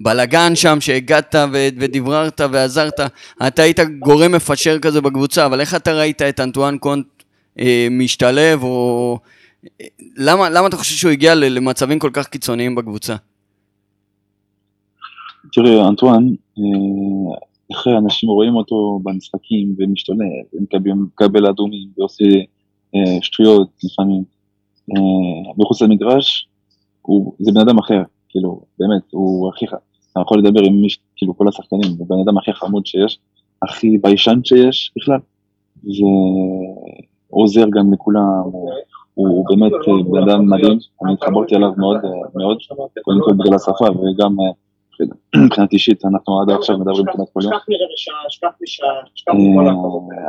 [0.00, 3.00] הבלגן שם שהגעת ודבררת ועזרת,
[3.46, 7.06] אתה היית גורם מפשר כזה בקבוצה, אבל איך אתה ראית את אנטואן קונט
[7.60, 9.18] אה, משתלב, או
[10.16, 13.16] למה, למה אתה חושב שהוא הגיע למצבים כל כך קיצוניים בקבוצה?
[15.52, 17.36] תראה, אנטואן, אה,
[17.70, 20.24] איך אנשים רואים אותו במשחקים ומשתולל,
[20.84, 22.24] ומקבל אדומים ועושה
[22.94, 24.22] אה, שטויות לפעמים.
[24.90, 26.48] אה, מחוץ למגרש,
[27.02, 28.02] הוא, זה בן אדם אחר.
[28.28, 29.66] כאילו, באמת, הוא הכי,
[30.12, 33.18] אתה יכול לדבר עם מי, כאילו כל השחקנים, הוא בן אדם הכי חמוד שיש,
[33.62, 35.18] הכי ביישן שיש בכלל,
[37.32, 38.42] ועוזר גם לכולם,
[39.28, 39.72] הוא באמת
[40.10, 41.96] בן אדם מדהים, אני התחברתי אליו מאוד,
[42.34, 42.58] מאוד,
[43.04, 44.36] קודם כל בגלל השפה וגם
[45.36, 47.52] מבחינת אישית, אנחנו עד עכשיו מדברים כמעט כל יום.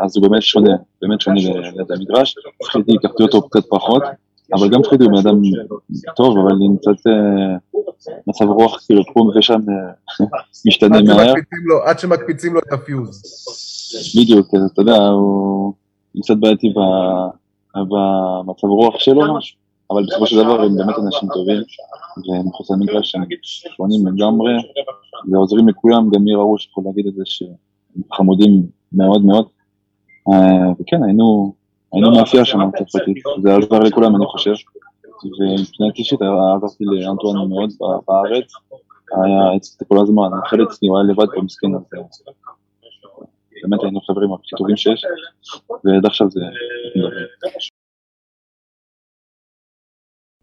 [0.03, 4.03] אז הוא באמת שונה, באמת שונה ליד המגרש, זכיתי, הכרתי אותו קצת פחות,
[4.53, 5.41] אבל גם זכיתי הוא בן אדם
[6.15, 7.09] טוב, אבל עם קצת
[8.27, 9.59] מצב רוח, כאילו פה ושם
[10.67, 11.33] משתנה מהר.
[11.85, 13.21] עד שמקפיצים לו את הפיוז.
[14.17, 15.73] בדיוק, אתה יודע, הוא
[16.23, 16.73] קצת בעייתי
[17.75, 19.21] במצב רוח שלו,
[19.91, 21.61] אבל בסופו של דבר הם באמת אנשים טובים,
[22.29, 23.23] ומחוץ למגרש הם
[23.75, 24.53] שונים לגמרי,
[25.31, 28.63] ועוזרים לכולם, גם מי ראו שיכול להגיד את זה שהם חמודים
[28.93, 29.45] מאוד מאוד.
[30.79, 31.53] וכן, היינו,
[31.93, 34.53] מאפייה שם צרפתית, זה עזר לכולם אני חושב,
[35.39, 37.69] ומבחינת אישית עזרתי לאנטואן מאוד
[38.07, 38.53] בארץ,
[39.11, 40.29] היה אצלי כל הזמן,
[40.63, 41.67] אצלי, הוא היה לבד פה מסכן,
[43.63, 45.05] באמת היינו חברים הכי טובים שיש,
[45.85, 46.39] ועד עכשיו זה...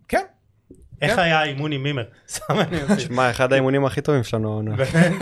[0.09, 0.25] כן.
[1.03, 2.05] איך היה האימון עם מימר?
[2.99, 4.77] שמע, אחד האימונים הכי טובים שלנו העונה.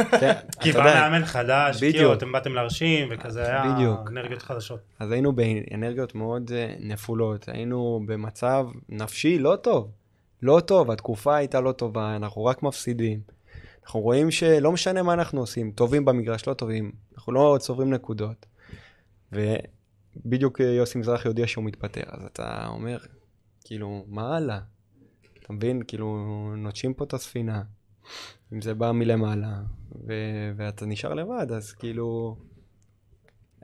[0.60, 3.64] כי בא מאמן חדש, כאילו אתם באתם להרשים וכזה היה
[4.08, 4.80] אנרגיות חדשות.
[4.98, 9.90] אז היינו באנרגיות מאוד נפולות, היינו במצב נפשי לא טוב.
[10.42, 13.35] לא טוב, התקופה הייתה לא טובה, אנחנו רק מפסידים.
[13.86, 18.46] אנחנו רואים שלא משנה מה אנחנו עושים, טובים במגרש, לא טובים, אנחנו לא צוברים נקודות.
[19.32, 22.98] ובדיוק יוסי מזרחי הודיע שהוא מתפטר, אז אתה אומר,
[23.64, 24.60] כאילו, מה הלאה?
[25.42, 25.82] אתה מבין?
[25.86, 26.16] כאילו,
[26.56, 27.62] נוטשים פה את הספינה.
[28.52, 29.60] אם זה בא מלמעלה,
[30.06, 32.36] ו- ואתה נשאר לבד, אז כאילו...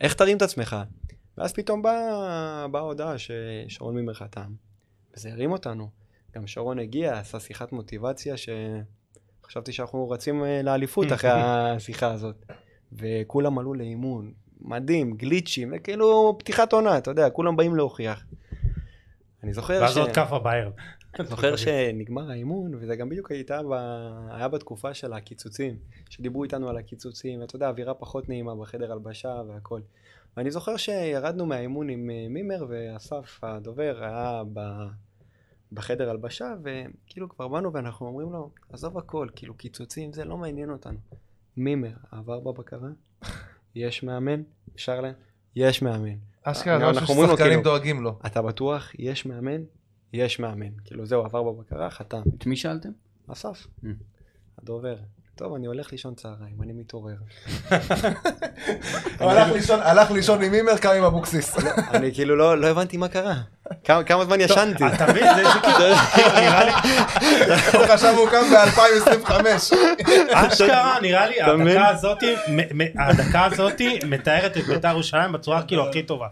[0.00, 0.76] איך תרים את עצמך?
[1.38, 4.54] ואז פתאום באה בא ההודעה ששרון מימר חתם,
[5.16, 5.90] וזה הרים אותנו.
[6.34, 8.36] גם שרון הגיע, עשה שיחת מוטיבציה
[9.52, 12.44] שחשבתי שאנחנו רצים לאליפות אחרי השיחה הזאת.
[12.92, 18.24] וכולם עלו לאימון, מדהים, גליצ'ים, כאילו פתיחת עונה, אתה יודע, כולם באים להוכיח.
[19.42, 19.82] אני זוכר ש...
[19.82, 20.72] ואז עוד כאפה בערב.
[21.18, 23.72] אני זוכר שנגמר האימון, וזה גם בדיוק הייתה, ב...
[24.30, 25.76] היה בתקופה של הקיצוצים,
[26.10, 29.80] שדיברו איתנו על הקיצוצים, ואתה יודע, אווירה פחות נעימה בחדר הלבשה והכל.
[30.36, 34.60] ואני זוכר שירדנו מהאימון עם מימר, ואסף הדובר היה ב...
[35.72, 40.70] בחדר הלבשה, וכאילו כבר באנו ואנחנו אומרים לו, עזוב הכל, כאילו קיצוצים זה לא מעניין
[40.70, 40.98] אותנו.
[41.56, 42.88] מימר עבר בבקרה,
[43.74, 44.42] יש מאמן,
[44.74, 45.14] אפשר להם,
[45.56, 46.16] יש מאמן.
[46.42, 48.18] אשכרה, זה משהו ששחקנים כאילו, דואגים לו.
[48.26, 49.62] אתה בטוח, יש מאמן,
[50.12, 50.70] יש מאמן.
[50.84, 52.22] כאילו זהו, עבר בבקרה, חתם.
[52.38, 52.90] את מי שאלתם?
[53.28, 53.66] אסף,
[54.58, 54.96] הדובר.
[55.34, 57.16] טוב, אני הולך לישון צהריים, אני מתעורר.
[59.20, 59.30] הוא
[59.70, 61.56] הלך לישון עם מימר, קם עם אבוקסיס.
[61.94, 63.42] אני כאילו לא הבנתי מה קרה.
[63.84, 64.84] כמה זמן ישנתי?
[64.94, 65.78] אתה מבין, זה כאילו,
[66.40, 66.72] נראה לי...
[67.72, 69.32] הוא חשב הוא קם ב-2025.
[70.32, 72.34] אשכרה, נראה לי, הדקה הזאתי,
[72.98, 76.26] הדקה הזאתי מתארת את בית"ר ירושלים בצורה כאילו הכי טובה.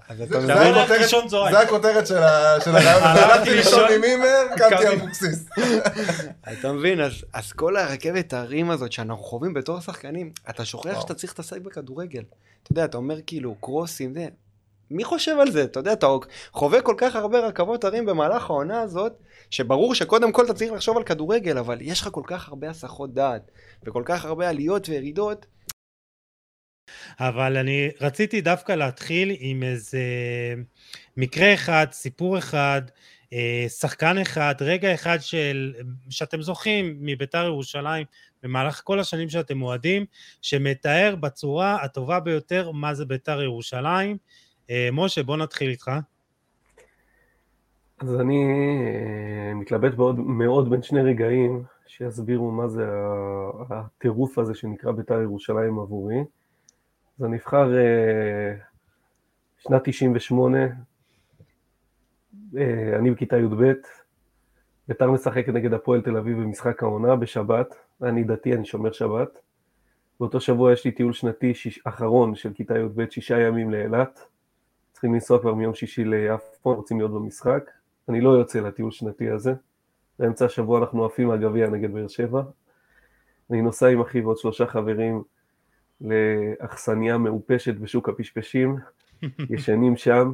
[1.51, 5.47] זה הכותרת של הרעיון, הלכתי לישון עם מימר, קמתי אבוקסיס.
[6.53, 7.01] אתה מבין,
[7.33, 12.23] אז כל הרכבת ההרים הזאת שאנחנו חווים בתור שחקנים, אתה שוכח שאתה צריך להתעסק בכדורגל.
[12.63, 14.27] אתה יודע, אתה אומר כאילו, קרוסים, זה...
[14.91, 15.65] מי חושב על זה?
[15.65, 16.07] אתה יודע, אתה
[16.53, 19.13] חווה כל כך הרבה רכבות הרים במהלך העונה הזאת,
[19.51, 23.15] שברור שקודם כל אתה צריך לחשוב על כדורגל, אבל יש לך כל כך הרבה הסחות
[23.15, 23.51] דעת,
[23.87, 25.47] וכל כך הרבה עליות וירידות.
[27.21, 30.01] אבל אני רציתי דווקא להתחיל עם איזה
[31.17, 32.83] מקרה אחד, סיפור אחד,
[33.33, 35.75] אה, שחקן אחד, רגע אחד של,
[36.11, 38.07] שאתם זוכרים מביתר ירושלים
[38.43, 40.07] במהלך כל השנים שאתם אוהדים,
[40.43, 44.17] שמתאר בצורה הטובה ביותר מה זה ביתר ירושלים.
[44.71, 45.91] אה, משה, בוא נתחיל איתך.
[47.99, 52.87] אז אני אה, מתלבט מאוד, מאוד בין שני רגעים שיסבירו מה זה
[53.71, 56.19] הטירוף הזה שנקרא בית"ר ירושלים עבורי.
[57.19, 58.55] אז אני אבחר אה,
[59.59, 60.59] שנת 98,
[62.99, 63.73] אני בכיתה י"ב,
[64.89, 69.39] בית"ר משחקת נגד הפועל תל אביב במשחק העונה בשבת, אני דתי, אני שומר שבת.
[70.21, 74.31] באותו שבוע יש לי טיול שנתי שיש, אחרון של כיתה י"ב, שישה ימים לאילת.
[75.01, 77.71] צריכים לנסוע כבר מיום שישי ליפו, רוצים להיות במשחק.
[78.09, 79.55] אני לא יוצא לטיול שנתי הזה.
[80.19, 82.43] באמצע השבוע אנחנו עפים מהגביע נגד באר שבע.
[83.51, 85.23] אני נוסע עם אחי ועוד שלושה חברים
[86.01, 88.77] לאכסניה מעופשת בשוק הפשפשים,
[89.51, 90.33] ישנים שם,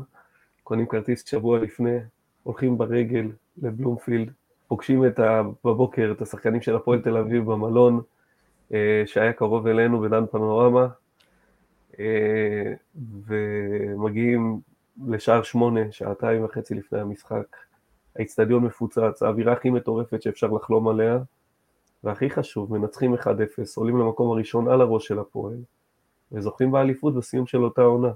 [0.62, 1.98] קונים כרטיס שבוע לפני,
[2.42, 3.30] הולכים ברגל
[3.62, 4.32] לבלומפילד,
[4.68, 8.00] פוגשים את ה, בבוקר את השחקנים של הפועל תל אביב במלון
[8.74, 10.88] אה, שהיה קרוב אלינו בדן פנורמה,
[13.26, 14.60] ומגיעים
[15.06, 17.56] לשער שמונה, שעתיים וחצי לפני המשחק.
[18.16, 21.18] האיצטדיון מפוצץ, האווירה הכי מטורפת שאפשר לחלום עליה.
[22.04, 23.26] והכי חשוב, מנצחים 1-0,
[23.76, 25.56] עולים למקום הראשון על הראש של הפועל,
[26.32, 28.10] וזוכים באליפות בסיום של אותה עונה.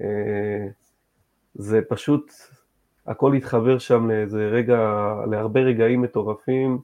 [0.00, 0.66] אה,
[1.54, 2.32] זה פשוט,
[3.06, 4.78] הכל התחבר שם לאיזה רגע,
[5.30, 6.78] להרבה רגעים מטורפים,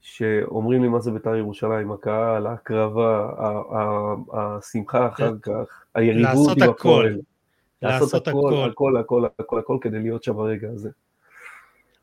[0.00, 3.30] שאומרים לי מה זה בית"ר ירושלים, הקהל, ההקרבה,
[4.32, 7.18] השמחה אחר כך, היריבות עם הפועל.
[7.82, 10.90] לעשות הכל, הכל, הכל, הכל, הכל כדי להיות שם ברגע הזה.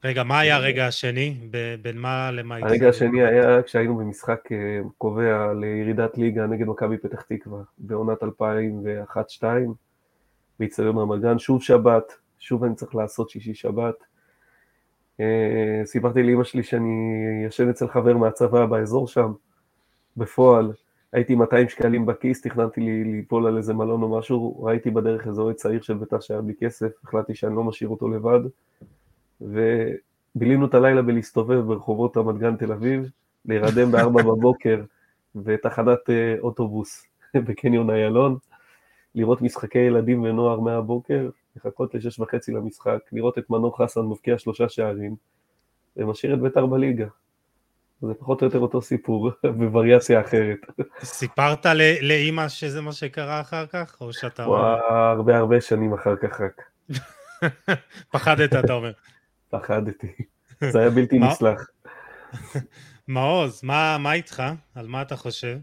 [0.04, 1.38] רגע, מה היה הרגע השני?
[1.82, 2.58] בין מה למה?
[2.58, 9.44] הרגע השני היה כשהיינו במשחק אה, קובע לירידת ליגה נגד מכבי פתח תקווה, בעונת 2001-2002,
[10.60, 13.96] באיצטדיון רמת גן, שוב שבת, שוב אני צריך לעשות שישי שבת.
[15.20, 19.32] אה, סיפרתי לאמא שלי שאני ישן אצל חבר מהצבא באזור שם,
[20.18, 20.74] בפועל,
[21.14, 25.42] הייתי 200 שקלים בכיס, תכננתי לי ליפול על איזה מלון או משהו, ראיתי בדרך איזה
[25.42, 28.40] אוהד צעיר של בית"ר שהיה בלי כסף, החלטתי שאני לא משאיר אותו לבד,
[29.42, 33.10] ובילינו את הלילה בלהסתובב ברחובות רמת גן תל אביב,
[33.46, 34.84] להירדם בארבע בבוקר
[35.36, 37.06] בתחנת אה, אוטובוס
[37.46, 38.38] בקניון איילון,
[39.16, 44.70] לראות משחקי ילדים ונוער מהבוקר, לחכות לשש וחצי למשחק, לראות את מנור חסן מבקיע שלושה
[44.70, 45.16] שערים,
[45.98, 47.06] ומשאיר את בית"ר בליגה.
[48.02, 50.60] זה פחות או יותר אותו סיפור, בווריאציה אחרת.
[51.04, 51.66] סיפרת
[52.02, 54.44] לאימא שזה מה שקרה אחר כך, או שאתה...
[54.90, 56.62] הרבה הרבה שנים אחר כך רק.
[58.12, 58.92] פחדת, אתה אומר.
[59.52, 60.08] פחדתי.
[60.60, 61.68] זה היה בלתי נסלח.
[63.08, 64.44] מעוז, מה איתך?
[64.76, 65.58] על מה אתה חושב?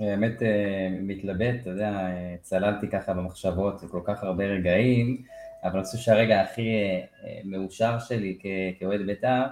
[0.00, 5.22] באמת אה, מתלבט, אתה יודע, אה, צללתי ככה במחשבות, כל כך הרבה רגעים,
[5.64, 8.38] אבל אני חושב שהרגע הכי אה, מאושר שלי
[8.78, 9.46] כאוהד בית"ר,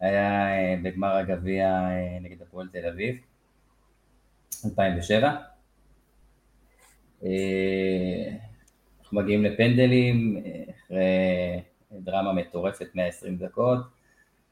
[0.00, 0.46] היה
[0.82, 1.88] בגמר הגביע
[2.20, 3.16] נגד הפועל תל אביב,
[4.64, 5.36] 2007.
[9.00, 11.04] אנחנו מגיעים לפנדלים, אחרי
[11.92, 13.78] דרמה מטורפת 120 דקות,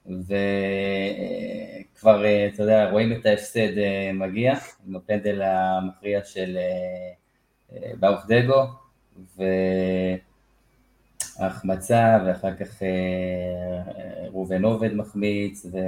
[0.09, 3.69] וכבר, אתה יודע, רואים את ההפסד
[4.15, 4.55] מגיע,
[4.87, 6.59] עם הפנדל המכריע של
[8.01, 8.63] ברוך דגו,
[11.39, 12.83] והחמצה, ואחר כך
[14.33, 15.79] ראובן עובד מחמיץ, ו...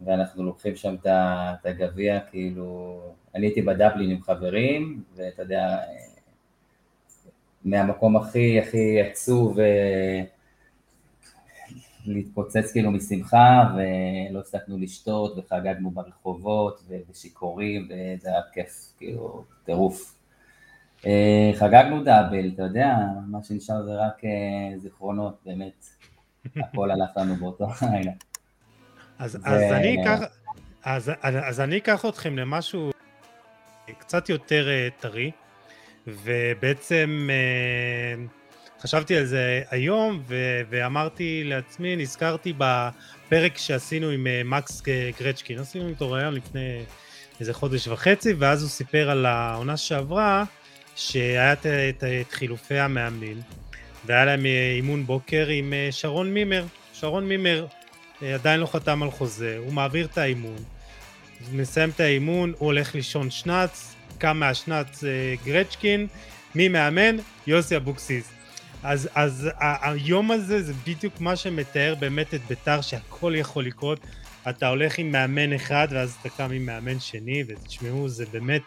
[0.00, 3.00] ואנחנו לוקחים שם את הגביע, כאילו,
[3.34, 5.78] אני הייתי בדבלין עם חברים, ואתה יודע,
[7.64, 9.58] מהמקום הכי הכי עצוב
[12.04, 20.14] להתפוצץ כאילו משמחה, ולא הפסקנו לשתות, וחגגנו ברחובות, ושיכורים, וזה היה כיף, כאילו, טירוף.
[21.06, 22.96] אה, חגגנו דאבל, אתה יודע,
[23.26, 25.86] מה שנשאר זה רק אה, זיכרונות, באמת,
[26.56, 28.12] הכל הלך לנו באותו לילה.
[29.18, 29.48] אז, ו...
[29.48, 30.20] אז, אני אקח,
[30.84, 32.90] אז, אז אני אקח אתכם למשהו
[33.98, 35.30] קצת יותר uh, טרי,
[36.06, 37.28] ובעצם
[38.84, 44.82] חשבתי על זה היום ו- ואמרתי לעצמי, נזכרתי בפרק שעשינו עם uh, מקס
[45.20, 46.82] גרצ'קין, עשינו איתו רעיון לפני
[47.40, 50.44] איזה חודש וחצי, ואז הוא סיפר על העונה שעברה,
[50.96, 53.40] שהיה את, את, חילופי המאמנים,
[54.06, 56.64] והיה להם אה, אימון בוקר עם uh, שרון מימר.
[56.92, 57.66] שרון מימר
[58.34, 60.58] עדיין לא חתם על חוזה, הוא מעביר את האימון,
[61.52, 65.04] מסיים את האימון, הוא הולך לישון שנץ, קם מהשנץ
[65.44, 66.06] גרצ'קין,
[66.54, 67.16] מי מאמן?
[67.46, 68.33] יוסי אבוקסיס.
[68.84, 69.48] אז, אז
[69.82, 74.00] היום הזה זה בדיוק מה שמתאר באמת את ביתר שהכל יכול לקרות.
[74.48, 78.62] אתה הולך עם מאמן אחד ואז אתה קם עם מאמן שני ותשמעו זה באמת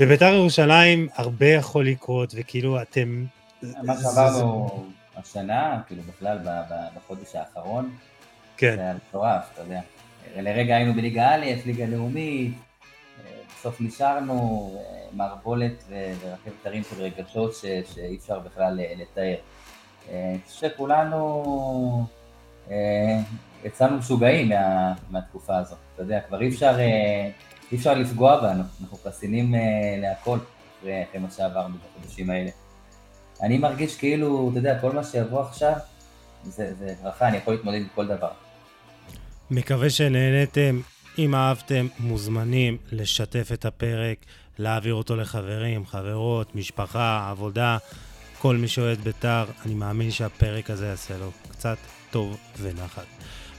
[0.00, 3.24] בביתר ירושלים הרבה יכול לקרות וכאילו אתם
[3.62, 4.86] מה שעברנו
[5.16, 6.38] השנה כאילו בכלל
[6.96, 7.96] בחודש האחרון
[8.56, 8.74] כן.
[8.76, 9.80] זה היה מטורף אתה יודע
[10.36, 12.54] לרגע היינו בליגה א', ליגה לאומית
[13.62, 14.70] בסוף נשארנו
[15.12, 19.34] מערבולת ורכבת הרים של רגשות ש, שאי אפשר בכלל לתאר.
[20.10, 22.06] אני חושב שכולנו
[23.64, 26.76] יצאנו משוגעים מה, מהתקופה הזאת, אתה יודע, כבר אי אפשר,
[27.72, 29.54] אי אפשר לפגוע בנו, אנחנו חסינים
[29.98, 30.38] להכל
[30.78, 32.50] אחרי, אחרי מה שעברנו בחודשים האלה.
[33.42, 35.72] אני מרגיש כאילו, אתה יודע, כל מה שיבוא עכשיו
[36.44, 38.30] זה, זה ברכה, אני יכול להתמודד עם כל דבר.
[39.50, 40.80] מקווה שנהנתם.
[41.18, 44.16] אם אהבתם, מוזמנים לשתף את הפרק,
[44.58, 47.78] להעביר אותו לחברים, חברות, משפחה, עבודה,
[48.38, 51.78] כל מי שאוהד בית"ר, אני מאמין שהפרק הזה יעשה לו קצת
[52.10, 53.06] טוב ונחת.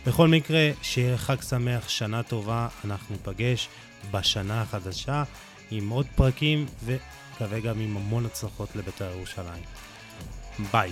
[0.07, 3.67] בכל מקרה, שיהיה חג שמח, שנה טובה, אנחנו ניפגש
[4.11, 5.23] בשנה החדשה
[5.71, 9.63] עם עוד פרקים, ומקווה גם עם המון הצלחות לבית"ר ירושלים.
[10.71, 10.91] ביי.